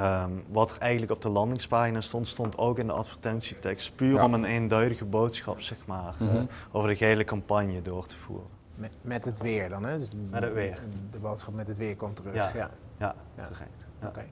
Um, 0.00 0.44
wat 0.48 0.70
er 0.70 0.78
eigenlijk 0.78 1.12
op 1.12 1.22
de 1.22 1.28
landingspagina 1.28 2.00
stond, 2.00 2.28
stond 2.28 2.58
ook 2.58 2.78
in 2.78 2.86
de 2.86 2.92
advertentietekst. 2.92 3.96
Puur 3.96 4.22
om 4.22 4.34
een 4.34 4.44
eenduidige 4.44 5.04
boodschap 5.04 5.60
zeg 5.60 5.78
maar, 5.86 6.14
mm 6.18 6.28
-hmm. 6.28 6.48
over 6.72 6.88
de 6.88 6.96
gehele 6.96 7.24
campagne 7.24 7.82
door 7.82 8.06
te 8.06 8.16
voeren. 8.16 8.46
Met, 8.74 8.92
met 9.00 9.24
het 9.24 9.40
weer 9.40 9.68
dan, 9.68 9.84
hè? 9.84 9.98
Dus 9.98 10.08
met 10.30 10.42
het 10.42 10.52
weer. 10.52 10.78
De 11.10 11.18
boodschap 11.18 11.54
met 11.54 11.68
het 11.68 11.78
weer 11.78 11.96
komt 11.96 12.16
terug. 12.16 12.34
Ja, 12.34 12.50
ja. 12.54 12.70
ja, 12.98 13.14
correct. 13.36 13.86
Oké. 14.04 14.24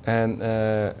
En 0.00 0.30
uh, 0.38 0.84
uh, 0.86 0.92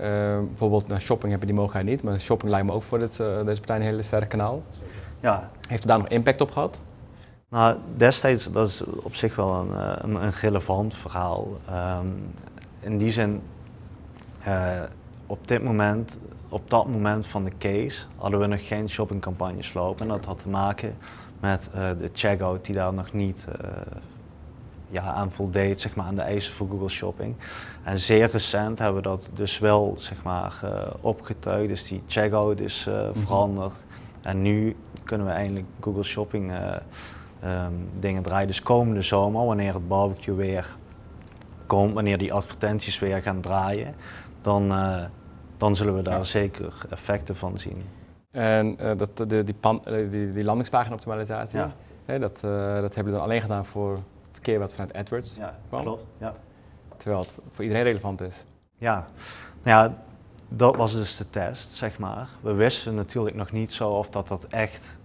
bijvoorbeeld 0.46 0.88
naar 0.88 1.00
shopping 1.00 1.32
heb 1.32 1.40
je 1.40 1.46
die 1.46 1.54
mogelijkheid 1.54 1.94
niet, 1.96 2.02
maar 2.02 2.20
shopping 2.20 2.50
lijkt 2.50 2.66
me 2.66 2.72
ook 2.72 2.82
voor 2.82 2.98
dit, 2.98 3.18
uh, 3.18 3.44
deze 3.44 3.60
partij 3.60 3.76
een 3.76 3.82
hele 3.82 4.02
sterk 4.02 4.28
kanaal. 4.28 4.62
Ja. 5.20 5.50
Heeft 5.68 5.82
het 5.82 5.88
daar 5.88 5.98
nog 5.98 6.08
impact 6.08 6.40
op 6.40 6.50
gehad? 6.50 6.80
Nou, 7.48 7.78
destijds, 7.96 8.52
dat 8.52 8.68
is 8.68 8.84
op 8.84 9.14
zich 9.14 9.36
wel 9.36 9.54
een, 9.54 10.04
een, 10.04 10.22
een 10.22 10.32
relevant 10.32 10.94
verhaal. 10.94 11.48
Um, 11.70 12.34
in 12.80 12.98
die 12.98 13.10
zin, 13.10 13.42
uh, 14.46 14.82
op 15.26 15.48
dit 15.48 15.62
moment, 15.62 16.18
op 16.48 16.70
dat 16.70 16.88
moment 16.88 17.26
van 17.26 17.44
de 17.44 17.52
case, 17.58 18.02
hadden 18.16 18.40
we 18.40 18.46
nog 18.46 18.66
geen 18.66 18.88
shoppingcampagnes 18.88 19.74
lopen. 19.74 20.02
En 20.02 20.08
dat 20.08 20.24
had 20.24 20.38
te 20.38 20.48
maken 20.48 20.96
met 21.40 21.68
uh, 21.74 21.88
de 22.00 22.10
checkout 22.12 22.64
die 22.64 22.74
daar 22.74 22.92
nog 22.92 23.12
niet 23.12 23.46
uh, 23.48 23.70
ja, 24.88 25.02
aan 25.02 25.32
voldeed, 25.32 25.80
zeg 25.80 25.94
maar, 25.94 26.06
aan 26.06 26.14
de 26.14 26.22
eisen 26.22 26.54
voor 26.54 26.68
Google 26.68 26.88
Shopping. 26.88 27.34
En 27.82 27.98
zeer 27.98 28.30
recent 28.30 28.78
hebben 28.78 29.02
we 29.02 29.08
dat 29.08 29.30
dus 29.32 29.58
wel, 29.58 29.94
zeg 29.98 30.22
maar, 30.22 30.60
opgetuigd. 31.00 31.68
Dus 31.68 31.88
die 31.88 32.02
checkout 32.06 32.60
is 32.60 32.84
mhm. 32.88 33.18
veranderd. 33.18 33.74
En 34.22 34.42
nu 34.42 34.76
kunnen 35.04 35.26
we 35.26 35.32
eindelijk 35.32 35.66
Google 35.80 36.02
Shopping 36.02 36.52
um, 37.44 37.88
dingen 37.98 38.22
draaien. 38.22 38.46
Dus 38.46 38.62
komende 38.62 39.02
zomer, 39.02 39.46
wanneer 39.46 39.74
het 39.74 39.88
barbecue 39.88 40.34
weer 40.34 40.76
komt, 41.70 41.94
wanneer 41.94 42.18
die 42.18 42.32
advertenties 42.32 42.98
weer 42.98 43.22
gaan 43.22 43.40
draaien, 43.40 43.94
dan, 44.40 44.72
uh, 44.72 45.04
dan 45.56 45.76
zullen 45.76 45.94
we 45.94 46.02
daar 46.02 46.26
zeker 46.26 46.74
effecten 46.90 47.36
van 47.36 47.58
zien. 47.58 47.84
En 48.30 48.76
uh, 48.80 48.92
dat, 48.96 49.16
de, 49.16 49.44
die, 49.44 49.54
pan, 49.54 49.82
die, 49.84 50.32
die 50.32 50.44
landingspagina 50.44 50.94
optimalisatie, 50.94 51.58
ja. 51.58 51.72
hè, 52.04 52.18
dat, 52.18 52.40
dat 52.80 52.94
hebben 52.94 53.12
we 53.12 53.18
dan 53.18 53.20
alleen 53.20 53.40
gedaan 53.40 53.66
voor 53.66 53.98
verkeer 54.32 54.58
wat 54.58 54.74
vanuit 54.74 54.94
AdWords 54.94 55.36
ja, 55.36 55.58
kwam. 55.68 55.82
Klopt, 55.82 56.06
ja. 56.18 56.34
Terwijl 56.96 57.20
het 57.20 57.34
voor 57.50 57.64
iedereen 57.64 57.84
relevant 57.84 58.20
is. 58.20 58.44
Ja, 58.78 59.06
nou 59.62 59.82
ja, 59.84 59.96
dat 60.48 60.76
was 60.76 60.92
dus 60.92 61.16
de 61.16 61.30
test, 61.30 61.72
zeg 61.72 61.98
maar. 61.98 62.28
We 62.40 62.52
wisten 62.52 62.94
natuurlijk 62.94 63.36
nog 63.36 63.52
niet 63.52 63.72
zo 63.72 63.90
of 63.90 64.10
dat, 64.10 64.28
dat 64.28 64.44
echt 64.44 64.98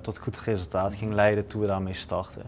tot 0.00 0.18
goed 0.18 0.38
resultaat 0.38 0.94
ging 0.94 1.12
leiden 1.12 1.46
toen 1.46 1.60
we 1.60 1.66
daarmee 1.66 1.94
starten. 1.94 2.42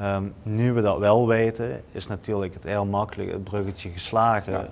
Um, 0.00 0.34
nu 0.42 0.72
we 0.72 0.80
dat 0.80 0.98
wel 0.98 1.26
weten, 1.26 1.82
is 1.92 2.06
natuurlijk 2.06 2.54
het 2.54 2.64
heel 2.64 2.84
makkelijk 2.86 3.30
het 3.32 3.44
bruggetje 3.44 3.90
geslagen 3.90 4.68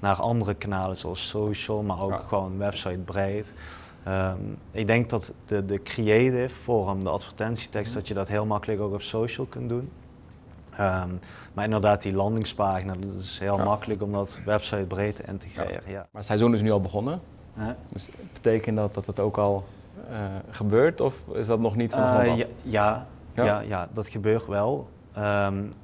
naar 0.00 0.16
andere 0.16 0.54
kanalen 0.54 0.96
zoals 0.96 1.28
social, 1.28 1.82
maar 1.82 2.00
ook 2.00 2.24
gewoon 2.28 2.58
website 2.58 2.98
breed. 2.98 3.52
Um, 4.08 4.58
ik 4.70 4.86
denk 4.86 5.10
dat 5.10 5.32
de, 5.44 5.66
de 5.66 5.82
creative 5.82 6.54
vorm, 6.54 7.04
de 7.04 7.10
advertentietekst, 7.10 7.90
mhm. 7.90 7.98
dat 7.98 8.08
je 8.08 8.14
dat 8.14 8.28
heel 8.28 8.46
makkelijk 8.46 8.80
ook 8.80 8.92
op 8.92 9.02
social 9.02 9.46
kunt 9.46 9.68
doen. 9.68 9.90
Um, 10.80 11.20
maar 11.52 11.64
inderdaad, 11.64 12.02
die 12.02 12.12
landingspagina, 12.12 12.94
dat 13.00 13.20
is 13.20 13.38
heel 13.38 13.58
makkelijk 13.58 14.02
om 14.02 14.12
dat 14.12 14.40
website 14.44 14.84
breed 14.84 15.16
te 15.16 15.22
integreren. 15.26 15.82
Ja. 15.86 15.98
Maar 15.98 16.06
het 16.12 16.26
seizoen 16.26 16.54
is 16.54 16.62
nu 16.62 16.70
al 16.70 16.80
begonnen. 16.80 17.20
Dus 17.88 18.08
betekent 18.32 18.76
dat 18.76 18.94
dat 18.94 19.06
het 19.06 19.20
ook 19.20 19.36
al 19.36 19.64
uh, 20.10 20.16
gebeurt 20.50 21.00
of 21.00 21.14
is 21.32 21.46
dat 21.46 21.60
nog 21.60 21.76
niet 21.76 21.92
van 21.94 22.20
uh, 22.20 22.36
ja, 22.36 22.46
ja, 22.62 23.06
ja, 23.44 23.60
ja, 23.60 23.88
dat 23.92 24.08
gebeurt 24.08 24.46
wel. 24.46 24.88
Um, 25.18 25.74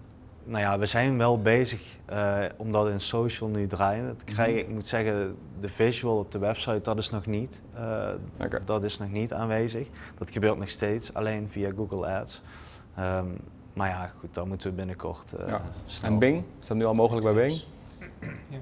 nou 0.44 0.62
ja, 0.62 0.78
we 0.78 0.86
zijn 0.86 1.18
wel 1.18 1.42
bezig 1.42 1.98
uh, 2.12 2.38
om 2.56 2.72
dat 2.72 2.88
in 2.88 3.00
social 3.00 3.48
nu 3.48 3.66
draaien 3.66 4.16
te 4.16 4.24
krijgen. 4.24 4.54
Mhm. 4.54 4.62
Ik 4.62 4.68
moet 4.68 4.86
zeggen, 4.86 5.36
de 5.60 5.68
visual 5.68 6.18
op 6.18 6.30
de 6.30 6.38
website, 6.38 6.80
dat 6.82 6.98
is 6.98 7.10
nog 7.10 7.26
niet, 7.26 7.60
uh, 7.78 8.08
dat 8.64 8.84
is 8.84 8.98
nog 8.98 9.10
niet 9.10 9.32
aanwezig. 9.32 9.88
Dat 10.18 10.30
gebeurt 10.30 10.58
nog 10.58 10.68
steeds, 10.68 11.14
alleen 11.14 11.48
via 11.50 11.70
Google 11.76 12.06
Ads. 12.06 12.42
Um, 12.98 13.36
maar 13.72 13.88
ja, 13.88 14.12
goed, 14.18 14.34
dan 14.34 14.48
moeten 14.48 14.70
we 14.70 14.76
binnenkort 14.76 15.32
uh, 15.40 15.48
ja. 15.48 15.62
En 16.02 16.18
Bing? 16.18 16.44
Is 16.60 16.66
dat 16.66 16.76
nu 16.76 16.84
al 16.84 16.94
mogelijk 16.94 17.24
bij 17.24 17.46
Bing? 17.46 17.62
Ja. 18.48 18.58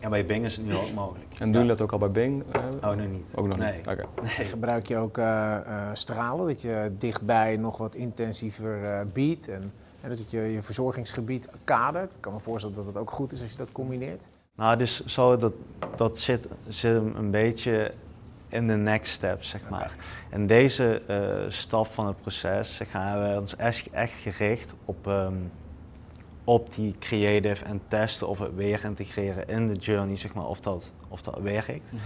Ja, 0.00 0.08
bij 0.08 0.26
Bing 0.26 0.44
is 0.44 0.56
het 0.56 0.66
nu 0.66 0.74
ook 0.74 0.92
mogelijk. 0.92 1.26
En 1.38 1.52
doen 1.52 1.62
je 1.62 1.68
dat 1.68 1.80
ook 1.80 1.92
al 1.92 1.98
bij 1.98 2.10
Bing? 2.10 2.42
Uh, 2.56 2.62
oh, 2.90 2.96
nog 2.96 3.08
niet. 3.08 3.34
Ook 3.34 3.46
nog 3.46 3.58
nee. 3.58 3.72
niet? 3.72 3.86
Okay. 3.86 4.06
Nee. 4.22 4.46
Gebruik 4.46 4.86
je 4.86 4.96
ook 4.96 5.18
uh, 5.18 5.24
uh, 5.66 5.90
stralen, 5.92 6.46
dat 6.46 6.62
je 6.62 6.92
dichtbij 6.98 7.56
nog 7.56 7.76
wat 7.76 7.94
intensiever 7.94 9.06
biedt 9.12 9.48
en, 9.48 9.72
en 10.00 10.08
dat 10.08 10.30
je 10.30 10.40
je 10.40 10.62
verzorgingsgebied 10.62 11.48
kadert? 11.64 12.12
Ik 12.12 12.20
kan 12.20 12.32
me 12.32 12.40
voorstellen 12.40 12.76
dat 12.76 12.86
het 12.86 12.96
ook 12.96 13.10
goed 13.10 13.32
is 13.32 13.40
als 13.42 13.50
je 13.50 13.56
dat 13.56 13.72
combineert. 13.72 14.28
Nou, 14.56 14.76
dus 14.76 15.04
zo, 15.04 15.36
dat, 15.36 15.52
dat 15.96 16.18
zit, 16.18 16.48
zit 16.68 17.02
een 17.14 17.30
beetje 17.30 17.92
in 18.48 18.66
de 18.66 18.76
next 18.76 19.12
step, 19.12 19.42
zeg 19.42 19.60
maar. 19.68 19.94
En 20.30 20.46
deze 20.46 21.02
stap 21.48 21.86
van 21.86 22.06
het 22.06 22.20
proces 22.20 22.80
gaan 22.90 23.22
we 23.22 23.40
ons 23.40 23.56
echt, 23.56 23.90
echt 23.90 24.12
gericht 24.12 24.74
op... 24.84 25.06
Um, 25.06 25.50
op 26.44 26.74
die 26.74 26.94
creative 26.98 27.64
en 27.64 27.80
testen 27.88 28.28
of 28.28 28.38
het 28.38 28.54
weer 28.54 28.84
integreren 28.84 29.48
in 29.48 29.66
de 29.66 29.74
journey, 29.74 30.16
zeg 30.16 30.34
maar, 30.34 30.46
of 30.46 30.60
dat, 30.60 30.92
of 31.08 31.22
dat 31.22 31.38
werkt. 31.38 31.92
Mm 31.92 31.98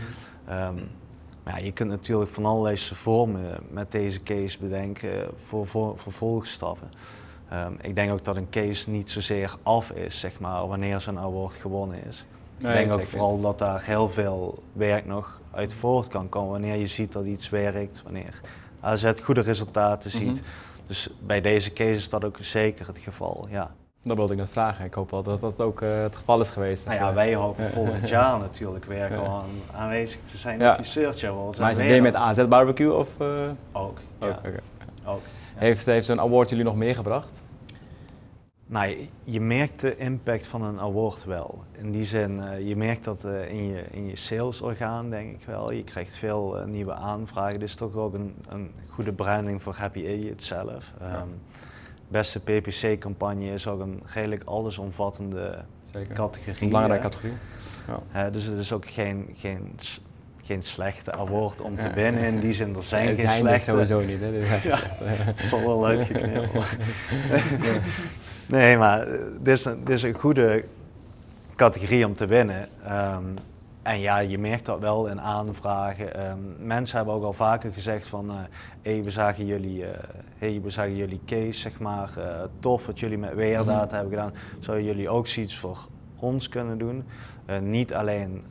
maar 1.44 1.58
ja, 1.58 1.64
je 1.64 1.72
kunt 1.72 1.90
natuurlijk 1.90 2.30
van 2.30 2.44
allerlei 2.44 2.76
vormen 2.78 3.60
met 3.70 3.92
deze 3.92 4.22
case 4.22 4.58
bedenken 4.58 5.30
voor, 5.46 5.66
voor 5.66 5.98
vervolgstappen. 5.98 6.90
Um, 7.52 7.76
ik 7.80 7.94
denk 7.94 8.12
ook 8.12 8.24
dat 8.24 8.36
een 8.36 8.50
case 8.50 8.90
niet 8.90 9.10
zozeer 9.10 9.54
af 9.62 9.90
is, 9.90 10.20
zeg 10.20 10.40
maar, 10.40 10.66
wanneer 10.68 11.00
zo'n 11.00 11.18
award 11.18 11.54
gewonnen 11.54 12.04
is. 12.04 12.26
ik 12.58 12.66
denk 12.66 12.92
ook 12.92 13.04
vooral 13.04 13.40
dat 13.40 13.58
daar 13.58 13.84
heel 13.84 14.08
veel 14.08 14.62
werk 14.72 15.06
nog 15.06 15.40
uit 15.50 15.72
voort 15.72 16.08
kan 16.08 16.28
komen 16.28 16.50
wanneer 16.50 16.76
je 16.76 16.86
ziet 16.86 17.12
dat 17.12 17.24
iets 17.24 17.48
werkt, 17.48 18.02
wanneer 18.02 18.40
AZ 18.80 19.12
goede 19.22 19.40
resultaten 19.40 20.10
ziet. 20.10 20.40
Mhm. 20.40 20.44
Dus 20.86 21.10
bij 21.20 21.40
deze 21.40 21.72
case 21.72 21.90
is 21.90 22.08
dat 22.08 22.24
ook 22.24 22.36
zeker 22.40 22.86
het 22.86 22.98
geval, 22.98 23.46
ja. 23.50 23.74
Dat 24.04 24.16
wilde 24.16 24.32
ik 24.32 24.38
net 24.38 24.48
vragen. 24.48 24.84
Ik 24.84 24.94
hoop 24.94 25.10
wel 25.10 25.22
dat 25.22 25.40
dat 25.40 25.60
ook 25.60 25.80
uh, 25.80 26.02
het 26.02 26.16
geval 26.16 26.40
is 26.40 26.50
geweest. 26.50 26.84
Nou 26.84 26.96
ja, 26.96 27.06
dus, 27.06 27.14
wij 27.14 27.34
hopen 27.34 27.70
volgend 27.70 28.08
jaar 28.08 28.38
natuurlijk 28.38 28.84
weer 28.84 29.08
gewoon 29.16 29.44
aanwezig 29.72 30.20
te 30.24 30.36
zijn 30.36 30.58
met 30.58 30.76
die 30.76 30.84
Search 30.84 31.24
Awards. 31.24 31.58
Maar 31.58 31.70
is 31.70 31.88
het 31.88 32.02
met 32.02 32.14
AZ 32.14 32.46
Barbecue 32.46 32.92
of? 32.92 33.08
Uh... 33.20 33.28
Ook, 33.72 33.98
ook, 34.18 34.28
ja. 34.28 34.40
ook 35.04 35.20
Heeft, 35.54 35.86
heeft 35.86 36.06
zo'n 36.06 36.20
award 36.20 36.48
jullie 36.48 36.64
nog 36.64 36.76
meer 36.76 36.94
gebracht? 36.94 37.28
Nou, 38.66 39.08
je, 39.24 39.40
merkt 39.40 39.80
de 39.80 39.96
impact 39.96 40.46
van 40.46 40.62
een 40.62 40.80
award 40.80 41.24
wel. 41.24 41.62
In 41.72 41.90
die 41.90 42.04
zin, 42.04 42.36
uh, 42.36 42.68
je 42.68 42.76
merkt 42.76 43.04
dat 43.04 43.24
in, 43.48 43.66
je, 43.66 43.84
in 43.90 44.06
je 44.06 44.16
salesorgaan, 44.16 45.10
denk 45.10 45.40
ik 45.40 45.46
wel. 45.46 45.72
Je 45.72 45.84
krijgt 45.84 46.16
veel 46.16 46.62
nieuwe 46.66 46.94
aanvragen. 46.94 47.60
Dus 47.60 47.74
toch 47.74 47.94
ook 47.94 48.14
een, 48.14 48.34
een 48.48 48.70
goede 48.88 49.12
branding 49.12 49.62
voor 49.62 49.74
Happy 49.74 49.98
Idiot 49.98 50.42
zelf. 50.42 50.92
Um, 51.02 51.40
beste 52.08 52.40
PPC-campagne 52.40 53.52
is 53.52 53.66
ook 53.66 53.80
een 53.80 54.02
redelijk 54.04 54.42
allesomvattende 54.44 55.64
Zeker. 55.92 56.14
categorie. 56.14 56.62
Een 56.62 56.68
belangrijke 56.68 57.02
categorie. 57.02 57.36
Ja. 57.86 58.26
Uh, 58.26 58.32
dus 58.32 58.44
het 58.44 58.58
is 58.58 58.72
ook 58.72 58.86
geen, 58.86 59.34
geen 59.36 59.76
geen 60.44 60.62
slechte 60.62 61.12
award 61.12 61.60
om 61.60 61.76
te 61.76 61.90
winnen. 61.94 62.22
In 62.22 62.40
die 62.40 62.54
zin, 62.54 62.76
er 62.76 62.82
zijn 62.94 63.06
geen 63.06 63.20
zijn 63.20 63.38
slechte. 63.38 63.70
sowieso 63.70 64.00
niet. 64.00 64.20
Hè? 64.20 64.26
ja, 64.68 64.78
het 65.00 65.46
zal 65.46 65.60
wel 65.60 65.86
uitgeknipt 65.86 66.48
Nee, 68.46 68.76
maar 68.76 69.06
dit 69.40 69.58
is, 69.58 69.62
dit 69.62 69.88
is 69.88 70.02
een 70.02 70.14
goede 70.14 70.64
categorie 71.56 72.06
om 72.06 72.14
te 72.14 72.26
winnen. 72.26 72.68
Ehm, 72.84 73.24
en 73.84 74.00
ja, 74.00 74.18
je 74.18 74.38
merkt 74.38 74.64
dat 74.64 74.80
wel 74.80 75.06
in 75.06 75.20
aanvragen. 75.20 76.30
Um, 76.30 76.56
mensen 76.58 76.96
hebben 76.96 77.14
ook 77.14 77.24
al 77.24 77.32
vaker 77.32 77.72
gezegd 77.72 78.06
van, 78.06 78.30
uh, 78.30 78.36
hey, 78.82 79.02
we 79.02 79.10
zagen 79.10 79.46
jullie, 79.46 79.78
uh, 79.78 79.88
hey, 80.38 80.60
we 80.62 80.70
zagen 80.70 80.96
jullie 80.96 81.20
case, 81.26 81.52
zeg 81.52 81.80
maar, 81.80 82.10
uh, 82.18 82.42
tof 82.58 82.86
wat 82.86 83.00
jullie 83.00 83.18
met 83.18 83.34
weerdata 83.34 83.84
mhm. 83.84 83.94
hebben 83.94 84.10
gedaan. 84.12 84.32
Zouden 84.60 84.86
jullie 84.86 85.08
ook 85.08 85.26
zoiets 85.26 85.58
voor 85.58 85.78
ons 86.16 86.48
kunnen 86.48 86.78
doen? 86.78 87.04
niet 87.60 87.94
alleen 87.94 88.44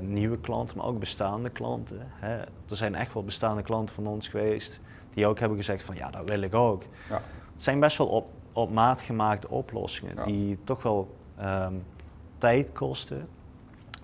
nieuwe 0.00 0.38
klanten, 0.38 0.76
maar 0.76 0.86
ook 0.86 0.98
bestaande 0.98 1.50
klanten. 1.50 1.98
Hè. 2.02 2.36
Er 2.38 2.76
zijn 2.76 2.94
echt 2.94 3.14
wel 3.14 3.24
bestaande 3.24 3.62
klanten 3.62 3.94
van 3.94 4.06
ons 4.06 4.28
geweest 4.28 4.80
die 5.14 5.26
ook 5.26 5.38
hebben 5.38 5.58
gezegd 5.58 5.82
van, 5.82 5.94
ja, 5.94 6.10
dat 6.10 6.28
wil 6.28 6.40
ik 6.40 6.54
ook. 6.54 6.82
Ja. 7.08 7.20
Het 7.52 7.62
zijn 7.62 7.80
best 7.80 7.98
wel 7.98 8.06
op, 8.06 8.26
op 8.52 8.70
maat 8.70 9.00
gemaakte 9.00 9.48
oplossingen 9.48 10.26
die 10.26 10.58
toch 10.64 10.82
wel 10.82 11.16
um, 11.40 11.84
tijd 12.38 12.72
kosten 12.72 13.28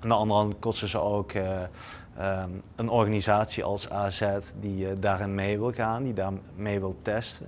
aan 0.05 0.11
de 0.11 0.15
andere 0.15 0.41
kant 0.41 0.59
kosten 0.59 0.89
ze 0.89 0.99
ook 0.99 1.33
uh, 1.33 1.43
um, 2.43 2.63
een 2.77 2.89
organisatie 2.89 3.65
als 3.65 3.91
AZ 3.91 4.23
die 4.61 4.87
uh, 4.87 4.93
daarin 5.01 5.35
mee 5.35 5.59
wil 5.59 5.73
gaan, 5.73 6.03
die 6.03 6.15
daarmee 6.15 6.81
wil 6.81 6.97
testen. 7.03 7.47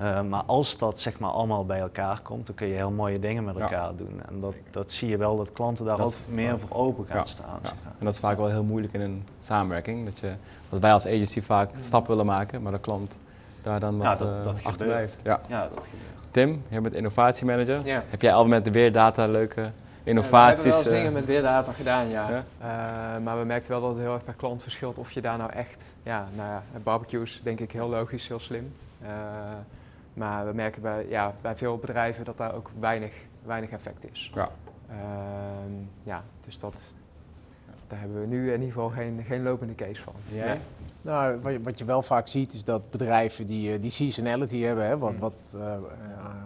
Uh, 0.00 0.22
maar 0.22 0.42
als 0.46 0.78
dat 0.78 1.00
zeg 1.00 1.18
maar 1.18 1.30
allemaal 1.30 1.66
bij 1.66 1.80
elkaar 1.80 2.20
komt, 2.20 2.46
dan 2.46 2.54
kun 2.54 2.66
je 2.66 2.74
heel 2.74 2.90
mooie 2.90 3.18
dingen 3.18 3.44
met 3.44 3.58
elkaar 3.58 3.96
doen. 3.96 4.20
En 4.28 4.40
dat, 4.40 4.54
dat 4.70 4.90
zie 4.90 5.08
je 5.08 5.16
wel 5.16 5.36
dat 5.36 5.52
klanten 5.52 5.84
daar 5.84 6.04
ook 6.04 6.14
meer 6.28 6.58
voor 6.58 6.76
open 6.76 7.06
gaan 7.06 7.26
staan. 7.26 7.58
Ja. 7.62 7.70
En 7.98 8.04
dat 8.04 8.14
is 8.14 8.20
vaak 8.20 8.36
wel 8.36 8.48
heel 8.48 8.64
moeilijk 8.64 8.92
in 8.92 9.00
een 9.00 9.26
samenwerking. 9.40 10.04
Dat, 10.04 10.18
je, 10.18 10.32
dat 10.68 10.80
wij 10.80 10.92
als 10.92 11.06
agency 11.06 11.42
vaak 11.42 11.70
stappen 11.80 12.10
willen 12.10 12.26
maken, 12.26 12.62
maar 12.62 12.72
de 12.72 12.80
klant 12.80 13.16
daar 13.62 13.80
dan 13.80 13.98
wat 13.98 14.18
dat, 14.18 14.44
dat 14.44 14.64
achter 14.64 14.86
blijft. 14.86 15.20
Ja. 15.24 15.40
ja, 15.48 15.68
dat 15.74 15.84
gebeurt. 15.84 16.10
Tim, 16.30 16.62
jij 16.68 16.80
bent 16.80 16.94
innovatiemanager. 16.94 17.80
Heb 17.84 18.22
jij 18.22 18.34
al 18.34 18.46
met 18.46 18.64
de 18.64 18.70
Weerdata 18.70 19.26
leuke 19.26 19.70
innovaties. 20.04 20.62
we 20.62 20.68
hebben 20.68 20.70
wel 20.70 20.92
eens 20.92 21.02
dingen 21.02 21.12
met 21.12 21.24
weerdata 21.24 21.72
gedaan, 21.72 22.08
ja. 22.08 22.30
Uh, 22.30 23.24
maar 23.24 23.38
we 23.38 23.44
merkten 23.44 23.70
wel 23.70 23.80
dat 23.80 23.90
het 23.90 23.98
heel 23.98 24.14
erg 24.14 24.24
per 24.24 24.34
klant 24.34 24.62
verschilt 24.62 24.98
of 24.98 25.10
je 25.10 25.20
daar 25.20 25.38
nou 25.38 25.52
echt, 25.52 25.84
ja, 26.02 26.28
nou 26.36 26.48
ja, 26.48 26.62
barbecues 26.82 27.40
denk 27.42 27.60
ik 27.60 27.72
heel 27.72 27.88
logisch, 27.88 28.28
heel 28.28 28.40
slim. 28.40 28.72
Uh, 29.02 29.08
maar 30.14 30.46
we 30.46 30.52
merken 30.52 30.82
bij, 30.82 31.06
ja, 31.08 31.34
bij 31.40 31.56
veel 31.56 31.78
bedrijven 31.78 32.24
dat 32.24 32.36
daar 32.36 32.54
ook 32.54 32.70
weinig, 32.78 33.12
weinig 33.44 33.70
effect 33.70 34.10
is. 34.10 34.30
Ja. 34.34 34.48
Uh, 34.90 34.96
ja, 36.02 36.22
dus 36.44 36.58
dat, 36.58 36.74
daar 37.88 37.98
hebben 37.98 38.20
we 38.20 38.26
nu 38.26 38.46
in 38.46 38.60
ieder 38.60 38.66
geval 38.66 38.88
geen, 38.88 39.24
geen 39.26 39.42
lopende 39.42 39.74
case 39.74 40.02
van. 40.02 40.14
Ja. 40.28 40.56
Nou, 41.02 41.40
wat 41.40 41.52
je, 41.52 41.60
wat 41.60 41.78
je, 41.78 41.84
wel 41.84 42.02
vaak 42.02 42.28
ziet 42.28 42.52
is 42.52 42.64
dat 42.64 42.90
bedrijven 42.90 43.46
die, 43.46 43.72
eh, 43.72 43.80
die 43.80 43.90
seasonality 43.90 44.60
hebben, 44.60 44.86
hè, 44.86 44.98
wat, 44.98 45.12
mm. 45.12 45.18
wat 45.18 45.56
uh, 45.56 45.74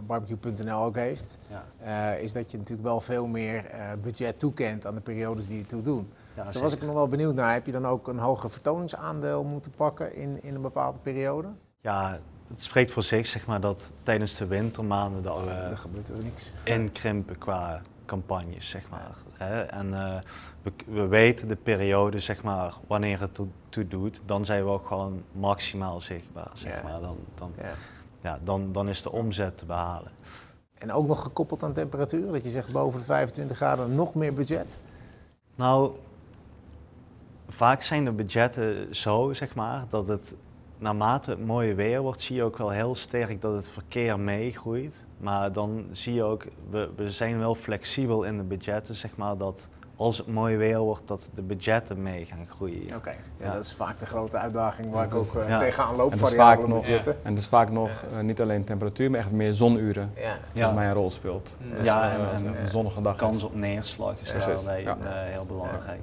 barbecue.nl 0.07 0.83
ook 0.83 0.97
heeft, 0.97 1.39
ja. 1.49 2.15
uh, 2.15 2.23
is 2.23 2.33
dat 2.33 2.51
je 2.51 2.59
natuurlijk 2.59 2.89
wel 2.89 3.01
veel 3.01 3.27
meer 3.27 3.65
budget 4.03 4.39
toekent 4.39 4.87
aan 4.87 4.95
de 4.95 5.01
periodes 5.01 5.47
die 5.47 5.59
je 5.59 5.65
toe 5.67 5.83
doen. 5.83 6.13
Ja, 6.37 6.45
dus 6.45 6.57
was 6.57 6.75
ik 6.75 6.83
nog 6.83 6.95
wel 6.95 7.09
benieuwd 7.09 7.35
naar, 7.35 7.53
heb 7.53 7.67
je 7.67 7.73
dan 7.73 7.87
ook 7.87 8.09
een 8.09 8.19
hoger 8.19 8.51
vertoningsaandeel 8.51 9.45
moeten 9.45 9.71
pakken 9.71 10.17
in, 10.17 10.43
in 10.43 10.55
een 10.55 10.63
bepaalde 10.63 10.99
periode? 10.99 11.49
Ja, 11.81 12.19
het 12.49 12.63
spreekt 12.63 12.91
voor 12.91 13.03
zich 13.03 13.27
zeg 13.27 13.47
maar, 13.47 13.61
dat 13.61 13.91
tijdens 14.03 14.37
de 14.37 14.47
wintermaanden 14.47 15.23
dat 15.23 15.45
we 15.45 15.51
er 15.51 15.77
gebeurt 15.77 16.09
er 16.09 16.23
niks. 16.23 16.53
inkrimpen 16.65 17.39
qua 17.39 17.83
campagnes, 18.07 18.69
zeg 18.69 18.89
maar. 18.91 19.17
Hè? 19.33 19.63
En 19.63 19.87
uh, 19.87 20.15
we, 20.63 20.73
we, 20.87 21.07
weten 21.07 21.49
de 21.49 21.57
periode, 21.57 22.21
zeg 22.21 22.43
maar, 22.43 22.75
wanneer 22.87 23.21
het 23.21 23.41
toe 23.69 23.89
doet, 23.89 24.21
dan 24.27 24.45
zijn 24.45 24.65
we 24.65 24.71
ook 24.71 24.87
gewoon 24.87 25.23
maximaal 25.33 26.01
zichtbaar, 26.01 26.51
zeg 26.55 26.83
maar. 26.83 27.01
Dan, 27.01 27.17
dan, 27.35 27.53
ja. 27.59 27.73
ja. 28.21 28.39
dan, 28.45 28.73
dan 28.73 28.89
is 28.89 29.03
de 29.03 29.13
omzet 29.13 29.59
te 29.59 29.65
behalen. 29.65 30.11
En 30.79 30.93
ook 30.93 31.07
nog 31.07 31.23
gekoppeld 31.23 31.63
aan 31.63 31.73
temperatuur, 31.73 32.33
dat 32.33 32.45
je 32.45 32.51
zegt 32.51 32.73
boven 32.73 32.99
de 32.99 33.05
25 33.05 33.57
graden 33.57 33.95
nog 33.95 34.15
meer 34.15 34.33
budget? 34.35 34.77
Nou, 35.55 35.93
vaak 37.49 37.83
zijn 37.83 38.05
de 38.05 38.13
budgetten 38.13 38.95
zo, 38.95 39.33
zeg 39.33 39.55
maar, 39.55 39.85
dat 39.89 40.09
het 40.09 40.35
naarmate 40.79 41.31
het 41.31 41.47
mooie 41.47 41.75
weer 41.75 42.01
wordt, 42.01 42.21
zie 42.21 42.37
je 42.37 42.43
ook 42.43 42.59
wel 42.59 42.71
heel 42.71 42.95
sterk 42.95 43.41
dat 43.41 43.55
het 43.55 43.69
verkeer 43.69 44.21
meegroeit. 44.21 45.05
Maar 45.17 45.53
dan 45.53 45.87
zie 45.91 46.15
je 46.15 46.23
ook, 46.23 46.47
we, 46.71 46.91
we 46.97 47.11
zijn 47.11 47.39
wel 47.39 47.55
flexibel 47.55 48.23
in 48.23 48.37
de 48.37 48.43
budgetten, 48.43 48.95
zeg 48.95 49.17
maar, 49.17 49.37
dat 49.37 49.67
als 49.97 50.19
het 50.19 50.27
mooi 50.27 50.57
weer 50.57 50.79
wordt, 50.79 51.09
dat 51.09 51.29
de 51.35 51.43
budgetten 51.43 52.03
mee 52.03 52.25
gaan 52.25 52.47
groeien. 52.47 52.97
Oké, 52.97 53.15
ja, 53.41 53.53
dat 53.53 53.65
is 53.65 53.73
vaak 53.73 53.99
de 53.99 54.07
grote 54.07 54.37
uitdaging 54.37 54.91
waar 54.91 55.05
ik 55.05 55.15
ook 55.15 55.35
uh, 55.35 55.49
ja. 55.49 55.59
tegenaan 55.59 55.97
loop. 55.97 56.13
En 56.13 56.19
dat 56.19 56.31
is 56.31 56.37
vaak 56.37 56.67
nog, 56.67 56.87
en 56.87 57.35
dat 57.35 57.39
is 57.39 57.49
vaak 57.49 57.71
nog 57.71 57.91
uh, 58.13 58.21
niet 58.21 58.41
alleen 58.41 58.65
temperatuur, 58.65 59.11
maar 59.11 59.21
echt 59.21 59.31
meer 59.31 59.55
zonuren 59.55 60.13
ja. 60.53 60.73
mij 60.73 60.87
een 60.87 60.95
rol 60.95 61.11
speelt. 61.11 61.55
Dus, 61.75 61.85
ja, 61.85 62.13
en, 62.13 62.21
uh, 62.21 62.35
en, 62.35 62.63
een 62.63 62.69
zonnige 62.69 63.01
dag. 63.01 63.17
Kans 63.17 63.43
op 63.43 63.55
neerslag 63.55 64.21
is 64.21 64.33
daarbij 64.33 64.97
heel 65.31 65.47
belangrijk. 65.47 66.01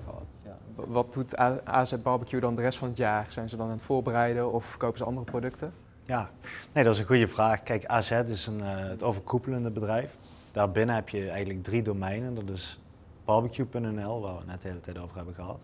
Wat 0.76 1.13
doet 1.13 1.38
AZ 1.63 1.93
Barbecue 2.04 2.39
dan 2.39 2.56
de 2.56 2.62
rest 2.62 2.78
van 2.78 2.88
het 2.88 2.97
jaar? 2.97 3.26
Zijn 3.30 3.49
ze 3.49 3.56
dan 3.58 3.65
aan 3.65 3.71
het 3.71 3.82
voorbereiden 3.82 4.52
of 4.52 4.78
kopen 4.78 4.97
ze 4.97 5.04
andere 5.04 5.26
producten? 5.26 5.73
Ja, 6.05 6.29
nee, 6.71 6.83
dat 6.83 6.93
is 6.93 6.99
een 6.99 7.05
goede 7.05 7.27
vraag. 7.27 7.63
Kijk, 7.63 7.85
AZ 7.85 8.11
is 8.11 8.47
een, 8.47 8.61
het 8.61 9.03
overkoepelende 9.03 9.69
bedrijf. 9.69 10.15
Daarbinnen 10.51 10.95
heb 10.95 11.09
je 11.09 11.29
eigenlijk 11.29 11.63
drie 11.63 11.81
domeinen. 11.81 12.35
Dat 12.35 12.49
is 12.49 12.79
barbecue.nl, 13.25 14.21
waar 14.21 14.31
we 14.31 14.37
het 14.37 14.47
net 14.47 14.61
de 14.61 14.67
hele 14.67 14.81
tijd 14.81 14.97
over 14.97 15.15
hebben 15.15 15.33
gehad. 15.33 15.59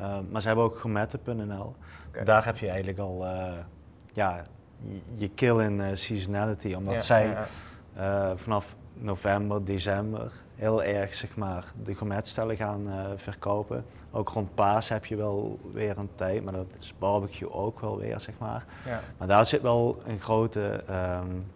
Uh, 0.00 0.18
maar 0.30 0.40
ze 0.40 0.46
hebben 0.46 0.64
ook 0.64 0.78
gourmetten.nl. 0.78 1.74
Daar 2.24 2.44
heb 2.44 2.56
je 2.56 2.68
eigenlijk 2.68 2.98
al 2.98 3.24
uh, 3.24 3.52
ja, 4.12 4.42
je 5.14 5.28
kill 5.28 5.58
in 5.58 5.78
uh, 5.78 5.86
seasonality, 5.92 6.74
omdat 6.74 7.04
zij 7.04 7.36
vanaf 8.34 8.76
november, 8.94 9.64
december 9.64 10.32
heel 10.54 10.82
erg 10.82 11.14
zeg 11.14 11.36
maar, 11.36 11.64
de 11.84 11.94
gourmetstellen 11.94 12.56
gaan 12.56 12.88
verkopen. 13.16 13.84
Ook 14.10 14.28
rond 14.28 14.54
paas 14.54 14.88
heb 14.88 15.04
je 15.04 15.16
wel 15.16 15.58
weer 15.72 15.98
een 15.98 16.10
tijd, 16.14 16.44
maar 16.44 16.52
dat 16.52 16.66
is 16.78 16.94
barbecue 16.98 17.52
ook 17.52 17.80
wel 17.80 17.98
weer, 17.98 18.20
zeg 18.20 18.34
maar. 18.38 18.64
Ja. 18.86 19.00
Maar 19.18 19.28
daar 19.28 19.46
zit 19.46 19.62
wel 19.62 20.02
een 20.04 20.20
grote... 20.20 20.84
Um, 20.90 21.46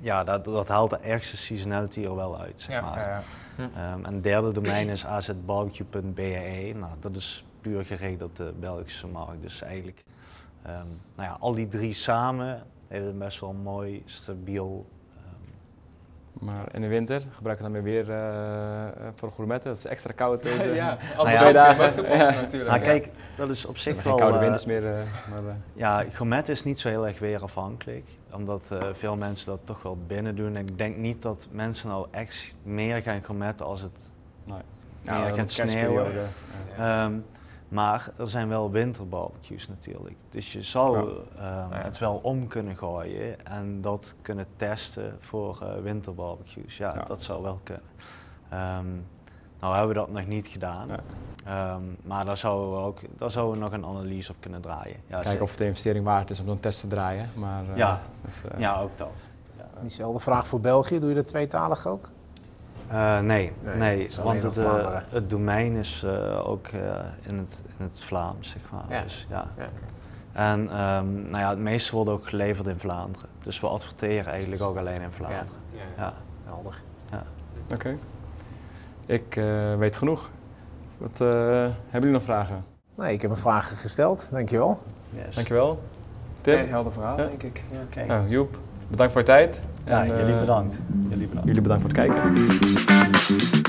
ja, 0.00 0.24
dat, 0.24 0.44
dat 0.44 0.68
haalt 0.68 0.90
de 0.90 0.98
ergste 0.98 1.36
seasonality 1.36 2.04
er 2.04 2.14
wel 2.14 2.38
uit, 2.40 2.60
zeg 2.60 2.82
maar. 2.82 2.98
Ja, 2.98 3.22
ja. 3.56 3.92
Um, 3.92 4.04
en 4.04 4.14
het 4.14 4.22
derde 4.22 4.52
domein 4.52 4.88
is 4.88 5.06
azbarbecue.be. 5.06 6.72
Nou, 6.74 6.92
dat 7.00 7.16
is 7.16 7.44
puur 7.60 7.84
gericht 7.84 8.22
op 8.22 8.36
de 8.36 8.52
Belgische 8.60 9.06
markt. 9.06 9.42
Dus 9.42 9.62
eigenlijk, 9.62 10.04
um, 10.66 11.00
nou 11.16 11.28
ja, 11.28 11.36
al 11.40 11.52
die 11.52 11.68
drie 11.68 11.94
samen 11.94 12.62
hebben 12.88 13.18
best 13.18 13.40
wel 13.40 13.50
een 13.50 13.62
mooi, 13.62 14.02
stabiel 14.04 14.86
maar 16.40 16.64
in 16.72 16.80
de 16.80 16.86
winter 16.86 17.22
gebruiken 17.34 17.66
we 17.66 17.72
dan 17.72 17.82
weer 17.82 18.08
uh, 18.08 18.84
voor 19.14 19.32
gourmetten. 19.34 19.68
Dat 19.68 19.78
is 19.78 19.84
extra 19.84 20.12
koud 20.12 20.42
deze 20.42 20.74
ja, 20.74 20.98
nou 21.16 21.30
ja, 21.30 21.36
twee 21.36 21.52
dagen. 21.52 22.04
Ja. 22.18 22.30
Natuurlijk, 22.30 22.70
nou, 22.70 22.82
kijk, 22.82 23.10
dat 23.36 23.50
is 23.50 23.66
op 23.66 23.78
zich 23.78 24.02
wel... 24.02 24.16
koude 24.16 24.38
winters 24.38 24.64
meer. 24.64 24.82
Uh, 24.82 24.90
maar, 25.30 25.56
ja, 25.72 26.04
gourmet 26.10 26.48
is 26.48 26.64
niet 26.64 26.78
zo 26.78 26.88
heel 26.88 27.06
erg 27.06 27.18
weerafhankelijk. 27.18 28.04
Omdat 28.32 28.70
veel 28.92 29.16
mensen 29.16 29.46
dat 29.46 29.60
toch 29.64 29.82
wel 29.82 29.98
binnen 30.06 30.36
doen. 30.36 30.56
En 30.56 30.66
ik 30.68 30.78
denk 30.78 30.96
niet 30.96 31.22
dat 31.22 31.48
mensen 31.50 31.88
nou 31.88 32.06
echt 32.10 32.54
meer 32.62 33.02
gaan 33.02 33.22
gourmetten 33.22 33.66
als 33.66 33.80
het 33.80 34.10
nee. 34.44 35.18
meer 35.18 35.34
gaat 35.34 35.50
sneeuwen. 35.50 36.06
Um, 36.80 37.24
maar 37.68 38.10
er 38.16 38.28
zijn 38.28 38.48
wel 38.48 38.70
winterbarbecues 38.70 39.68
natuurlijk. 39.68 40.16
Dus 40.30 40.52
je 40.52 40.62
zou 40.62 41.10
ehm, 41.38 41.70
het 41.70 41.98
wel 41.98 42.20
om 42.22 42.46
kunnen 42.46 42.76
gooien 42.76 43.46
en 43.46 43.80
dat 43.80 44.14
kunnen 44.22 44.46
testen 44.56 45.16
voor 45.20 45.58
uh, 45.62 45.82
winterbarbecues. 45.82 46.76
Ja, 46.76 47.04
dat 47.06 47.22
zou 47.22 47.42
wel 47.42 47.60
kunnen. 47.62 47.84
Um, 48.52 49.06
nou 49.60 49.76
hebben 49.76 49.88
we 49.88 50.00
dat 50.00 50.10
nog 50.10 50.26
niet 50.26 50.46
gedaan. 50.46 50.90
Um, 50.90 51.96
maar 52.02 52.24
daar 52.24 52.36
zouden, 52.36 52.70
we 52.70 52.76
ook, 52.76 52.98
daar 53.18 53.30
zouden 53.30 53.54
we 53.54 53.60
nog 53.60 53.72
een 53.72 53.84
analyse 53.84 54.30
op 54.30 54.36
kunnen 54.40 54.60
draaien. 54.60 54.96
Ja, 55.06 55.20
Kijken 55.20 55.42
of 55.42 55.50
het 55.50 55.58
de 55.58 55.64
investering 55.64 56.04
waard 56.04 56.30
is 56.30 56.40
om 56.40 56.46
zo'n 56.46 56.60
test 56.60 56.80
te 56.80 56.86
draaien. 56.86 57.30
Maar, 57.36 57.64
uh, 57.64 57.76
ja. 57.76 58.00
Dus, 58.24 58.42
uh, 58.52 58.60
ja, 58.60 58.80
ook 58.80 58.98
dat. 58.98 59.24
Diezelfde 59.80 60.20
vraag 60.20 60.46
voor 60.46 60.60
België, 60.60 60.98
doe 60.98 61.08
je 61.08 61.14
dat 61.14 61.26
tweetalig 61.26 61.86
ook? 61.86 62.10
Uh, 62.92 63.20
nee, 63.20 63.52
nee, 63.62 63.76
nee 63.76 64.08
want 64.22 64.42
het, 64.42 64.56
uh, 64.56 64.96
het, 65.08 65.30
domein 65.30 65.76
is 65.76 66.02
uh, 66.06 66.48
ook 66.48 66.68
in, 67.22 67.38
het, 67.38 67.62
in 67.78 67.84
het 67.84 68.00
Vlaams, 68.00 68.50
zeg 68.50 68.62
maar. 68.70 68.84
Ja. 68.88 69.02
Dus, 69.02 69.26
ja. 69.30 69.46
ja. 69.56 69.68
En 70.32 70.60
um, 70.60 71.22
nou 71.22 71.38
ja, 71.38 71.50
het 71.50 71.58
meeste 71.58 71.94
wordt 71.94 72.10
ook 72.10 72.28
geleverd 72.28 72.66
in 72.66 72.78
Vlaanderen. 72.78 73.28
Dus 73.42 73.60
we 73.60 73.66
adverteren 73.66 74.32
eigenlijk 74.32 74.62
ook 74.62 74.76
alleen 74.76 75.00
in 75.00 75.12
Vlaanderen. 75.12 75.46
Ja, 75.70 75.80
ja. 75.96 76.12
helder. 76.44 76.80
Ja. 77.10 77.22
Oké. 77.64 77.74
Okay. 77.74 77.98
Ik 79.06 79.34
weet 79.78 79.96
genoeg. 79.96 80.30
Wat, 80.96 81.18
hebben 81.18 81.74
jullie 81.90 82.10
nog 82.10 82.22
vragen? 82.22 82.64
Nee, 82.94 83.12
ik 83.12 83.20
heb 83.20 83.30
mijn 83.30 83.42
vragen 83.42 83.76
gesteld. 83.76 84.28
Dankjewel. 84.30 84.82
Yes. 85.10 85.34
Dankjewel. 85.34 85.82
Tim? 86.40 86.54
Nee, 86.54 86.66
helder 86.66 86.92
verhaal, 86.92 87.16
denk 87.16 87.42
ik. 87.42 87.62
Ja. 87.70 87.78
Okay. 87.88 88.06
Nou, 88.06 88.28
Joep, 88.28 88.58
bedankt 88.88 89.12
voor 89.12 89.20
je 89.20 89.26
tijd. 89.26 89.62
Ja, 89.86 90.06
jullie 90.06 90.38
bedankt. 90.38 90.78
Jullie 91.08 91.26
bedankt. 91.26 91.46
Jullie 91.48 91.62
bedankt 91.62 91.82
voor 91.82 91.92
het 91.92 92.00
kijken. 92.00 93.67